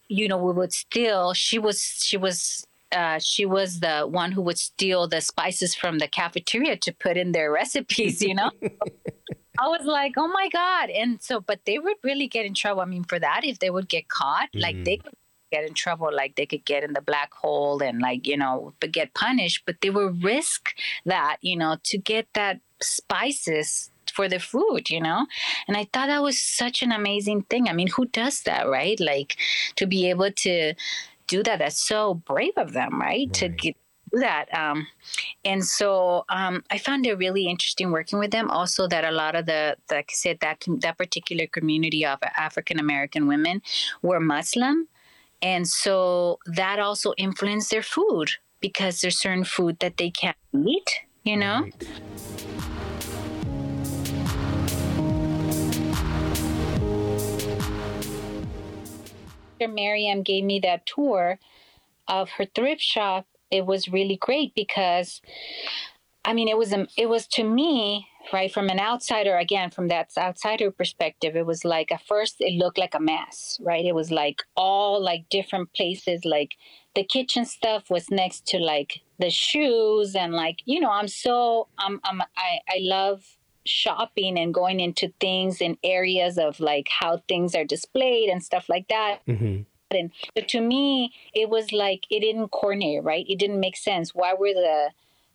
you 0.08 0.28
know, 0.28 0.38
we 0.38 0.52
would 0.52 0.72
steal. 0.72 1.35
She 1.35 1.58
was 1.58 1.80
she 2.02 2.16
was 2.16 2.66
uh, 2.92 3.18
she 3.18 3.46
was 3.46 3.80
the 3.80 4.02
one 4.02 4.32
who 4.32 4.42
would 4.42 4.58
steal 4.58 5.08
the 5.08 5.20
spices 5.20 5.74
from 5.74 5.98
the 5.98 6.08
cafeteria 6.08 6.76
to 6.76 6.92
put 6.92 7.16
in 7.16 7.32
their 7.32 7.50
recipes, 7.61 8.20
you 8.22 8.35
know? 8.35 8.50
I 9.58 9.68
was 9.68 9.85
like, 9.85 10.14
oh 10.16 10.28
my 10.28 10.48
God. 10.48 10.90
And 10.90 11.22
so, 11.22 11.40
but 11.40 11.61
they 11.66 11.78
would 11.78 11.96
really 12.02 12.26
get 12.26 12.46
in 12.46 12.54
trouble. 12.54 12.80
I 12.80 12.87
mean, 12.87 13.04
for 13.04 13.18
that, 13.18 13.42
if 13.44 13.58
they 13.58 13.70
would 13.70 13.88
get 13.88 14.08
caught, 14.08 14.50
mm. 14.52 14.61
like 14.61 14.85
they 14.85 14.98
could 14.98 15.14
get 15.50 15.64
in 15.64 15.74
trouble, 15.74 16.11
like 16.12 16.37
they 16.37 16.46
could 16.46 16.64
get 16.64 16.85
in 16.85 16.94
the 16.94 17.00
black 17.00 17.32
hole 17.32 17.82
and 17.82 18.00
like, 18.00 18.26
you 18.26 18.37
know, 18.37 18.72
but 18.80 18.92
get 18.92 19.14
punished, 19.14 19.62
but 19.66 19.76
they 19.80 19.90
would 19.90 20.22
risk 20.22 20.74
that, 21.04 21.37
you 21.42 21.56
know, 21.56 21.76
to 21.85 21.98
get 21.98 22.26
that 22.35 22.61
spices 22.80 23.90
for 24.12 24.29
the 24.29 24.38
food, 24.38 24.90
you 24.90 25.01
know? 25.01 25.27
And 25.66 25.77
I 25.77 25.85
thought 25.92 26.09
that 26.09 26.22
was 26.22 26.40
such 26.40 26.83
an 26.83 26.92
amazing 26.92 27.42
thing. 27.44 27.68
I 27.68 27.72
mean, 27.72 27.88
who 27.88 28.07
does 28.07 28.42
that, 28.42 28.68
right? 28.68 28.98
Like 29.01 29.37
to 29.77 29.87
be 29.87 30.09
able 30.11 30.31
to 30.31 30.75
do 31.27 31.42
that, 31.42 31.59
that's 31.59 31.83
so 31.83 32.14
brave 32.14 32.53
of 32.57 32.72
them, 32.72 33.01
right? 33.01 33.27
right. 33.27 33.35
To 33.35 33.48
get 33.48 33.77
do 34.12 34.20
that. 34.20 34.53
Um, 34.55 34.87
and 35.44 35.64
so 35.64 36.25
um, 36.29 36.62
I 36.70 36.79
found 36.79 37.07
it 37.07 37.16
really 37.18 37.46
interesting 37.46 37.90
working 37.90 38.18
with 38.18 38.31
them. 38.31 38.51
Also, 38.51 38.87
that 38.88 39.05
a 39.05 39.11
lot 39.11 39.35
of 39.35 39.46
the, 39.46 39.77
like 39.90 40.11
I 40.11 40.14
said, 40.14 40.38
that 40.40 40.64
that 40.81 40.98
particular 40.98 41.46
community 41.46 42.05
of 42.05 42.18
African 42.37 42.79
American 42.79 43.27
women 43.27 43.62
were 44.03 44.20
Muslim, 44.20 44.88
and 45.40 45.66
so 45.66 46.38
that 46.46 46.79
also 46.79 47.14
influenced 47.16 47.70
their 47.70 47.83
food 47.83 48.33
because 48.61 49.01
there's 49.01 49.18
certain 49.18 49.44
food 49.44 49.79
that 49.81 49.96
they 49.96 50.11
can't 50.11 50.37
eat. 50.55 51.01
You 51.25 51.37
know. 51.37 51.62
Right. 51.62 52.91
Miriam 59.68 60.22
gave 60.22 60.44
me 60.44 60.61
that 60.61 60.87
tour 60.87 61.38
of 62.09 62.31
her 62.31 62.44
thrift 62.44 62.83
shop, 62.83 63.27
it 63.51 63.66
was 63.66 63.88
really 63.88 64.16
great 64.16 64.55
because 64.55 65.20
I 66.25 66.33
mean 66.33 66.48
it 66.48 66.57
was 66.57 66.72
um, 66.72 66.88
it 66.96 67.09
was 67.09 67.27
to 67.29 67.44
me 67.44 68.09
right 68.33 68.53
from 68.53 68.68
an 68.68 68.79
outsider 68.79 69.37
again 69.37 69.70
from 69.70 69.88
that 69.88 70.11
outsider 70.16 70.70
perspective 70.70 71.35
it 71.37 71.44
was 71.44 71.64
like 71.64 71.90
at 71.90 72.07
first 72.07 72.37
it 72.38 72.55
looked 72.55 72.79
like 72.79 72.94
a 72.94 73.01
mess 73.01 73.59
right? 73.62 73.85
It 73.85 73.94
was 73.94 74.11
like 74.11 74.42
all 74.57 75.03
like 75.03 75.29
different 75.29 75.72
places 75.75 76.25
like 76.25 76.55
the 76.94 77.05
kitchen 77.05 77.44
stuff 77.44 77.90
was 77.90 78.11
next 78.11 78.46
to 78.46 78.59
like 78.59 79.01
the 79.18 79.31
shoes 79.31 80.14
and 80.14 80.33
like 80.33 80.61
you 80.64 80.81
know 80.81 80.90
i'm 80.90 81.09
so 81.09 81.68
i'm, 81.79 82.01
I'm 82.05 82.20
i 82.37 82.59
i 82.68 82.79
love 82.81 83.25
shopping 83.64 84.38
and 84.38 84.53
going 84.53 84.81
into 84.81 85.12
things 85.20 85.61
and 85.61 85.77
areas 85.85 86.38
of 86.38 86.61
like 86.61 86.88
how 86.88 87.22
things 87.29 87.55
are 87.55 87.64
displayed 87.64 88.29
and 88.29 88.42
stuff 88.42 88.68
like 88.68 88.88
that. 88.88 89.20
Mm-hmm. 89.27 89.62
And 89.96 90.11
but 90.35 90.48
to 90.48 90.61
me, 90.61 91.12
it 91.35 91.51
was 91.51 91.72
like 91.72 92.05
it 92.11 92.20
didn't 92.20 92.48
coordinate, 92.48 93.05
right? 93.05 93.27
It 93.29 93.38
didn't 93.38 93.61
make 93.61 93.77
sense. 93.77 94.14
Why 94.14 94.33
were 94.35 94.55
the 94.55 94.90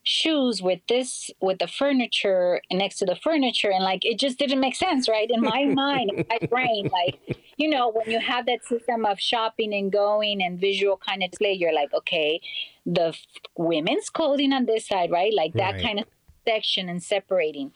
shoes 0.08 0.62
with 0.62 0.80
this 0.88 1.30
with 1.42 1.60
the 1.60 1.68
furniture 1.68 2.62
next 2.72 2.98
to 2.98 3.06
the 3.06 3.18
furniture 3.18 3.70
and 3.70 3.84
like 3.84 4.06
it 4.06 4.18
just 4.18 4.40
didn't 4.40 4.62
make 4.62 4.74
sense 4.74 5.10
right 5.10 5.30
in 5.30 5.42
my 5.42 5.66
mind 5.74 6.10
in 6.16 6.26
my 6.30 6.40
brain 6.48 6.90
like 6.94 7.38
you 7.58 7.70
know 7.70 7.92
when 7.92 8.10
you 8.10 8.18
have 8.18 8.46
that 8.46 8.63
system 8.63 9.04
of 9.04 9.20
shopping 9.20 9.74
and 9.74 9.92
going 9.92 10.42
and 10.42 10.62
visual 10.62 10.96
kind 10.96 11.24
of 11.24 11.32
display 11.32 11.52
you're 11.52 11.74
like 11.74 11.94
okay 11.94 12.40
the 12.86 13.13
women's 13.58 14.10
clothing 14.10 14.54
on 14.54 14.66
this 14.66 14.88
side 14.88 15.12
right 15.12 15.34
like 15.34 15.52
that 15.56 15.74
right. 15.74 15.84
kind 15.84 16.00
of 16.00 16.06
section 16.48 16.90
and 16.90 17.04
separating. 17.04 17.72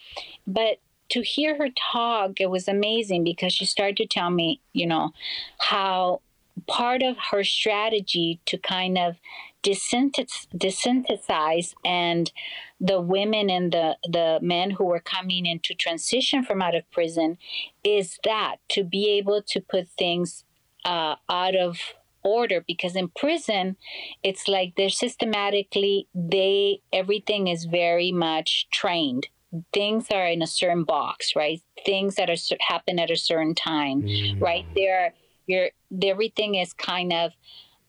But 0.48 0.80
to 1.10 1.22
hear 1.22 1.58
her 1.58 1.68
talk, 1.92 2.40
it 2.40 2.50
was 2.50 2.68
amazing 2.68 3.24
because 3.24 3.54
she 3.54 3.66
started 3.66 3.98
to 3.98 4.08
tell 4.08 4.30
me, 4.30 4.62
you 4.72 4.88
know, 4.88 5.12
how 5.58 6.22
part 6.68 7.04
of 7.04 7.18
her 7.32 7.44
strategy 7.44 8.40
to 8.46 8.58
kind 8.58 8.98
of 8.98 9.16
desynthesize 9.64 11.74
and 11.86 12.32
the 12.80 13.02
women 13.02 13.50
and 13.50 13.72
the, 13.72 13.98
the 14.04 14.40
men 14.42 14.72
who 14.72 14.86
were 14.86 15.00
coming 15.00 15.46
in 15.46 15.60
to 15.60 15.74
transition 15.74 16.44
from 16.44 16.62
out 16.62 16.76
of 16.76 16.90
prison 16.92 17.38
is 17.84 18.20
that 18.24 18.58
to 18.70 18.84
be 18.84 19.10
able 19.10 19.42
to 19.44 19.60
put 19.60 19.90
things 19.90 20.46
uh, 20.86 21.16
out 21.30 21.56
of 21.56 21.78
order 22.24 22.64
because 22.68 22.96
in 22.96 23.08
prison 23.10 23.76
it's 24.24 24.48
like 24.48 24.74
they're 24.76 24.90
systematically 24.90 26.08
they 26.14 26.82
everything 26.94 27.48
is 27.48 27.66
very 27.66 28.12
much 28.12 28.68
trained. 28.72 29.28
Things 29.74 30.08
are 30.12 30.28
in 30.28 30.42
a 30.42 30.48
certain 30.48 30.84
box 30.84 31.36
right? 31.36 31.62
Things 31.86 32.16
that 32.16 32.30
are 32.30 32.58
happen 32.62 33.00
at 33.00 33.12
a 33.12 33.18
certain 33.18 33.56
time 33.56 34.04
mm. 34.04 34.42
right? 34.42 34.66
There 34.76 35.14
your 35.48 35.70
everything 36.04 36.56
is 36.56 36.74
kind 36.74 37.12
of 37.12 37.32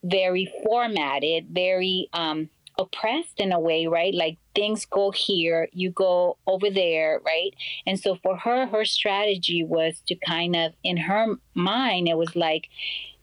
very 0.05 0.53
formatted 0.65 1.47
very 1.51 2.09
um 2.13 2.49
oppressed 2.79 3.39
in 3.39 3.53
a 3.53 3.61
way 3.61 3.87
right? 3.87 4.15
Like 4.15 4.39
things 4.55 4.87
go 4.87 5.11
here 5.11 5.69
you 5.73 5.91
go 5.91 6.39
over 6.47 6.71
there 6.71 7.21
right? 7.25 7.55
And 7.87 7.99
so 7.99 8.17
for 8.17 8.37
her 8.39 8.67
her 8.67 8.85
strategy 8.85 9.63
was 9.63 10.03
to 10.09 10.15
kind 10.17 10.57
of 10.57 10.73
in 10.83 10.97
her 10.97 11.27
mind 11.55 12.09
it 12.09 12.17
was 12.17 12.35
like 12.35 12.69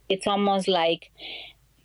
it's 0.10 0.28
almost 0.28 0.67
like 0.67 1.12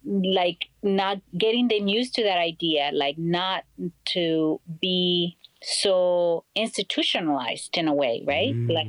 like 0.05 0.67
not 0.83 1.19
getting 1.39 1.69
them 1.69 1.89
used 1.89 2.15
to 2.15 2.23
that 2.23 2.39
idea 2.39 2.91
like 2.93 3.17
not 3.17 3.65
to 4.05 4.61
be 4.81 5.37
so 5.63 6.45
institutionalized 6.55 7.77
in 7.79 7.89
a 7.89 7.95
way 7.95 8.23
right? 8.27 8.55
Mm. 8.55 8.73
like 8.73 8.89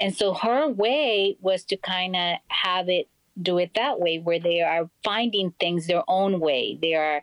and 0.00 0.14
so 0.14 0.34
her 0.34 0.68
way 0.68 1.36
was 1.40 1.64
to 1.64 1.76
kind 1.76 2.14
of 2.14 2.36
have 2.48 2.88
it 2.88 3.08
do 3.40 3.58
it 3.58 3.72
that 3.74 4.00
way 4.00 4.18
where 4.18 4.38
they 4.38 4.60
are 4.60 4.88
finding 5.04 5.52
things 5.60 5.86
their 5.86 6.02
own 6.08 6.40
way. 6.40 6.78
They 6.80 6.94
are 6.94 7.22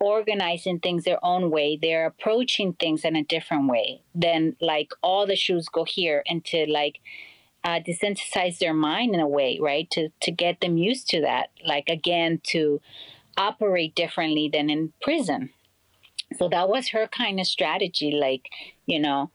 organizing 0.00 0.80
things 0.80 1.04
their 1.04 1.24
own 1.24 1.50
way. 1.50 1.78
They're 1.80 2.06
approaching 2.06 2.72
things 2.74 3.04
in 3.04 3.14
a 3.14 3.22
different 3.22 3.68
way 3.68 4.02
than 4.14 4.56
like 4.60 4.90
all 5.02 5.26
the 5.26 5.36
shoes 5.36 5.68
go 5.68 5.84
here 5.84 6.22
and 6.26 6.44
to 6.46 6.66
like 6.68 6.98
uh, 7.64 7.80
desensitize 7.80 8.58
their 8.58 8.74
mind 8.74 9.14
in 9.14 9.20
a 9.20 9.28
way, 9.28 9.58
right? 9.60 9.88
To 9.92 10.08
to 10.22 10.30
get 10.30 10.60
them 10.60 10.76
used 10.76 11.08
to 11.10 11.20
that, 11.22 11.50
like 11.66 11.88
again 11.88 12.40
to 12.48 12.80
operate 13.36 13.94
differently 13.94 14.50
than 14.52 14.68
in 14.70 14.92
prison. 15.00 15.50
So 16.38 16.48
that 16.48 16.68
was 16.68 16.88
her 16.88 17.06
kind 17.06 17.40
of 17.40 17.46
strategy, 17.46 18.12
like 18.12 18.48
you 18.86 19.00
know. 19.00 19.30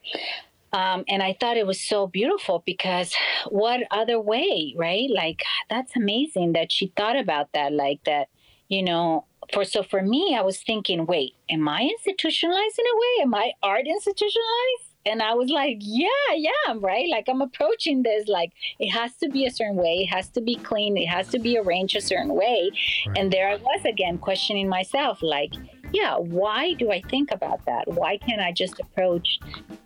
Um, 0.74 1.06
and 1.08 1.24
I 1.24 1.36
thought 1.40 1.56
it 1.56 1.66
was 1.66 1.80
so 1.80 2.08
beautiful 2.08 2.62
because 2.66 3.16
what 3.50 3.82
other 3.90 4.20
way, 4.20 4.74
right? 4.78 5.10
Like 5.10 5.44
that's 5.70 5.96
amazing 5.96 6.54
that 6.54 6.72
she 6.72 6.92
thought 6.98 7.18
about 7.18 7.54
that, 7.54 7.72
like 7.72 8.04
that, 8.06 8.28
you 8.68 8.84
know, 8.84 9.26
for 9.54 9.64
so 9.64 9.82
for 9.82 10.02
me, 10.02 10.36
I 10.38 10.42
was 10.42 10.62
thinking, 10.62 11.06
wait, 11.06 11.36
am 11.50 11.68
I 11.70 11.84
institutionalized 11.84 12.80
in 12.80 12.86
a 12.86 12.98
way? 12.98 13.24
Am 13.24 13.34
I 13.34 13.52
art 13.64 13.88
institutionalized? 13.88 14.87
And 15.08 15.22
I 15.22 15.34
was 15.34 15.50
like, 15.50 15.78
yeah, 15.80 16.08
yeah, 16.36 16.52
I'm 16.68 16.82
right. 16.82 17.08
Like 17.10 17.26
I'm 17.30 17.42
approaching 17.42 18.04
this 18.04 18.28
like 18.28 18.52
it 18.80 18.90
has 18.90 19.16
to 19.18 19.30
be 19.30 19.46
a 19.46 19.52
certain 19.52 19.76
way, 19.76 20.00
it 20.04 20.08
has 20.08 20.30
to 20.30 20.42
be 20.42 20.56
clean, 20.56 20.98
it 20.98 21.08
has 21.08 21.30
to 21.30 21.40
be 21.40 21.58
arranged 21.58 21.96
a 21.96 22.02
certain 22.02 22.34
way. 22.34 22.72
Right. 23.08 23.18
And 23.18 23.32
there 23.32 23.50
I 23.50 23.56
was 23.56 23.86
again 23.86 24.18
questioning 24.18 24.68
myself, 24.68 25.22
like, 25.22 25.54
yeah, 25.94 26.18
why 26.18 26.74
do 26.74 26.92
I 26.92 27.02
think 27.02 27.32
about 27.32 27.66
that? 27.66 27.88
Why 27.88 28.18
can't 28.18 28.42
I 28.42 28.52
just 28.52 28.80
approach 28.80 29.40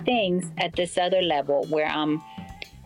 things 0.05 0.51
at 0.57 0.75
this 0.75 0.97
other 0.97 1.21
level 1.21 1.65
where 1.69 1.87
I'm 1.87 2.21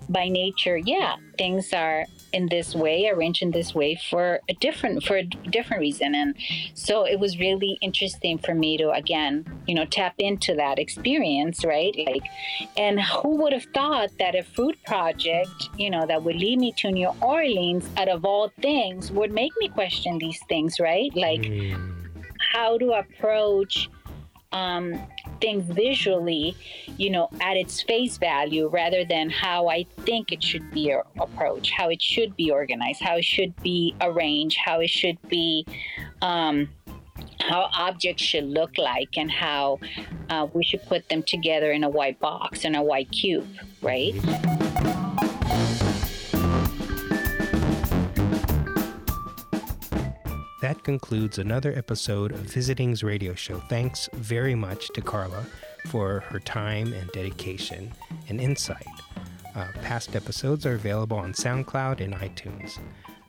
by 0.10 0.28
nature, 0.28 0.78
yeah, 0.78 1.15
things 1.38 1.74
are 1.74 2.06
in 2.36 2.48
this 2.48 2.76
way, 2.76 3.10
arranged 3.10 3.41
in 3.41 3.52
this 3.52 3.74
way 3.74 3.98
for 4.10 4.41
a 4.50 4.54
different 4.56 5.04
for 5.04 5.17
a 5.17 5.24
different 5.24 5.80
reason. 5.80 6.13
And 6.13 6.36
so 6.74 7.06
it 7.06 7.19
was 7.19 7.39
really 7.39 7.78
interesting 7.82 8.38
for 8.38 8.54
me 8.54 8.78
to 8.78 8.91
again, 8.91 9.45
you 9.67 9.74
know, 9.74 9.86
tap 9.86 10.15
into 10.19 10.54
that 10.56 10.78
experience, 10.78 11.63
right? 11.63 11.95
Like 12.06 12.24
and 12.78 13.00
who 13.00 13.38
would 13.41 13.54
have 13.54 13.67
thought 13.74 14.10
that 14.19 14.36
a 14.36 14.43
food 14.43 14.76
project, 14.86 15.69
you 15.78 15.89
know, 15.89 16.06
that 16.06 16.24
would 16.24 16.36
lead 16.36 16.60
me 16.60 16.74
to 16.80 16.91
New 16.91 17.12
Orleans 17.21 17.89
out 17.98 18.10
of 18.10 18.26
all 18.26 18.52
things 18.62 19.12
would 19.12 19.32
make 19.32 19.54
me 19.58 19.69
question 19.69 20.17
these 20.17 20.39
things, 20.50 20.80
right? 20.80 21.15
Like 21.15 21.41
mm. 21.41 21.80
how 22.54 22.78
to 22.78 22.91
approach 22.91 23.89
um, 24.56 24.98
things 25.41 25.65
visually, 25.65 26.56
you 26.98 27.10
know, 27.10 27.30
at 27.41 27.58
its 27.58 27.82
face 27.82 28.18
value 28.18 28.70
rather 28.70 29.04
than 29.04 29.30
how 29.30 29.68
I 29.68 29.86
think 30.06 30.32
it 30.32 30.41
should 30.41 30.72
be 30.72 30.96
approached, 31.20 31.72
how 31.72 31.89
it 31.89 32.02
should 32.02 32.36
be 32.38 32.50
organized, 32.50 33.02
how 33.02 33.18
it 33.18 33.26
should 33.26 33.54
be 33.62 33.94
arranged, 34.00 34.58
how 34.63 34.80
it 34.80 34.89
should 34.89 35.22
be. 35.28 35.65
Um, 36.22 36.70
how 37.39 37.70
objects 37.78 38.24
should 38.24 38.46
look 38.46 38.78
like 38.78 39.18
and 39.18 39.30
how 39.30 39.80
uh, 40.30 40.48
we 40.54 40.63
should 40.63 40.84
put 40.88 41.08
them 41.10 41.22
together 41.22 41.72
in 41.72 41.84
a 41.84 41.89
white 41.89 42.20
box 42.20 42.65
in 42.65 42.76
a 42.76 42.82
white 42.82 43.12
cube, 43.12 43.48
right? 43.82 44.15
That 50.65 50.84
concludes 50.84 51.38
another 51.38 51.71
episode 51.78 52.32
of 52.32 52.39
Visiting's 52.39 53.04
radio 53.04 53.36
show. 53.36 53.60
Thanks 53.69 54.10
very 54.13 54.56
much 54.56 54.88
to 54.95 55.01
Carla 55.01 55.45
for 55.86 56.21
her 56.21 56.39
time 56.39 56.91
and 56.91 57.08
dedication 57.12 57.93
and 58.30 58.41
insight. 58.41 58.88
Uh, 59.54 59.67
past 59.84 60.15
episodes 60.15 60.65
are 60.65 60.73
available 60.73 61.17
on 61.17 61.34
SoundCloud 61.34 62.01
and 62.01 62.15
iTunes. 62.15 62.80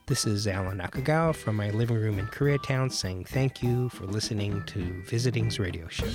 This 0.07 0.27
is 0.27 0.47
Alan 0.47 0.79
Nakagawa 0.79 1.37
from 1.37 1.57
my 1.57 1.69
living 1.73 1.99
room 1.99 2.19
in 2.19 2.27
Koreatown 2.29 2.91
saying 2.91 3.27
thank 3.27 3.63
you 3.63 3.91
for 3.91 4.07
listening 4.07 4.63
to 4.69 5.03
Visiting's 5.03 5.59
radio 5.59 5.89
show. 5.89 6.07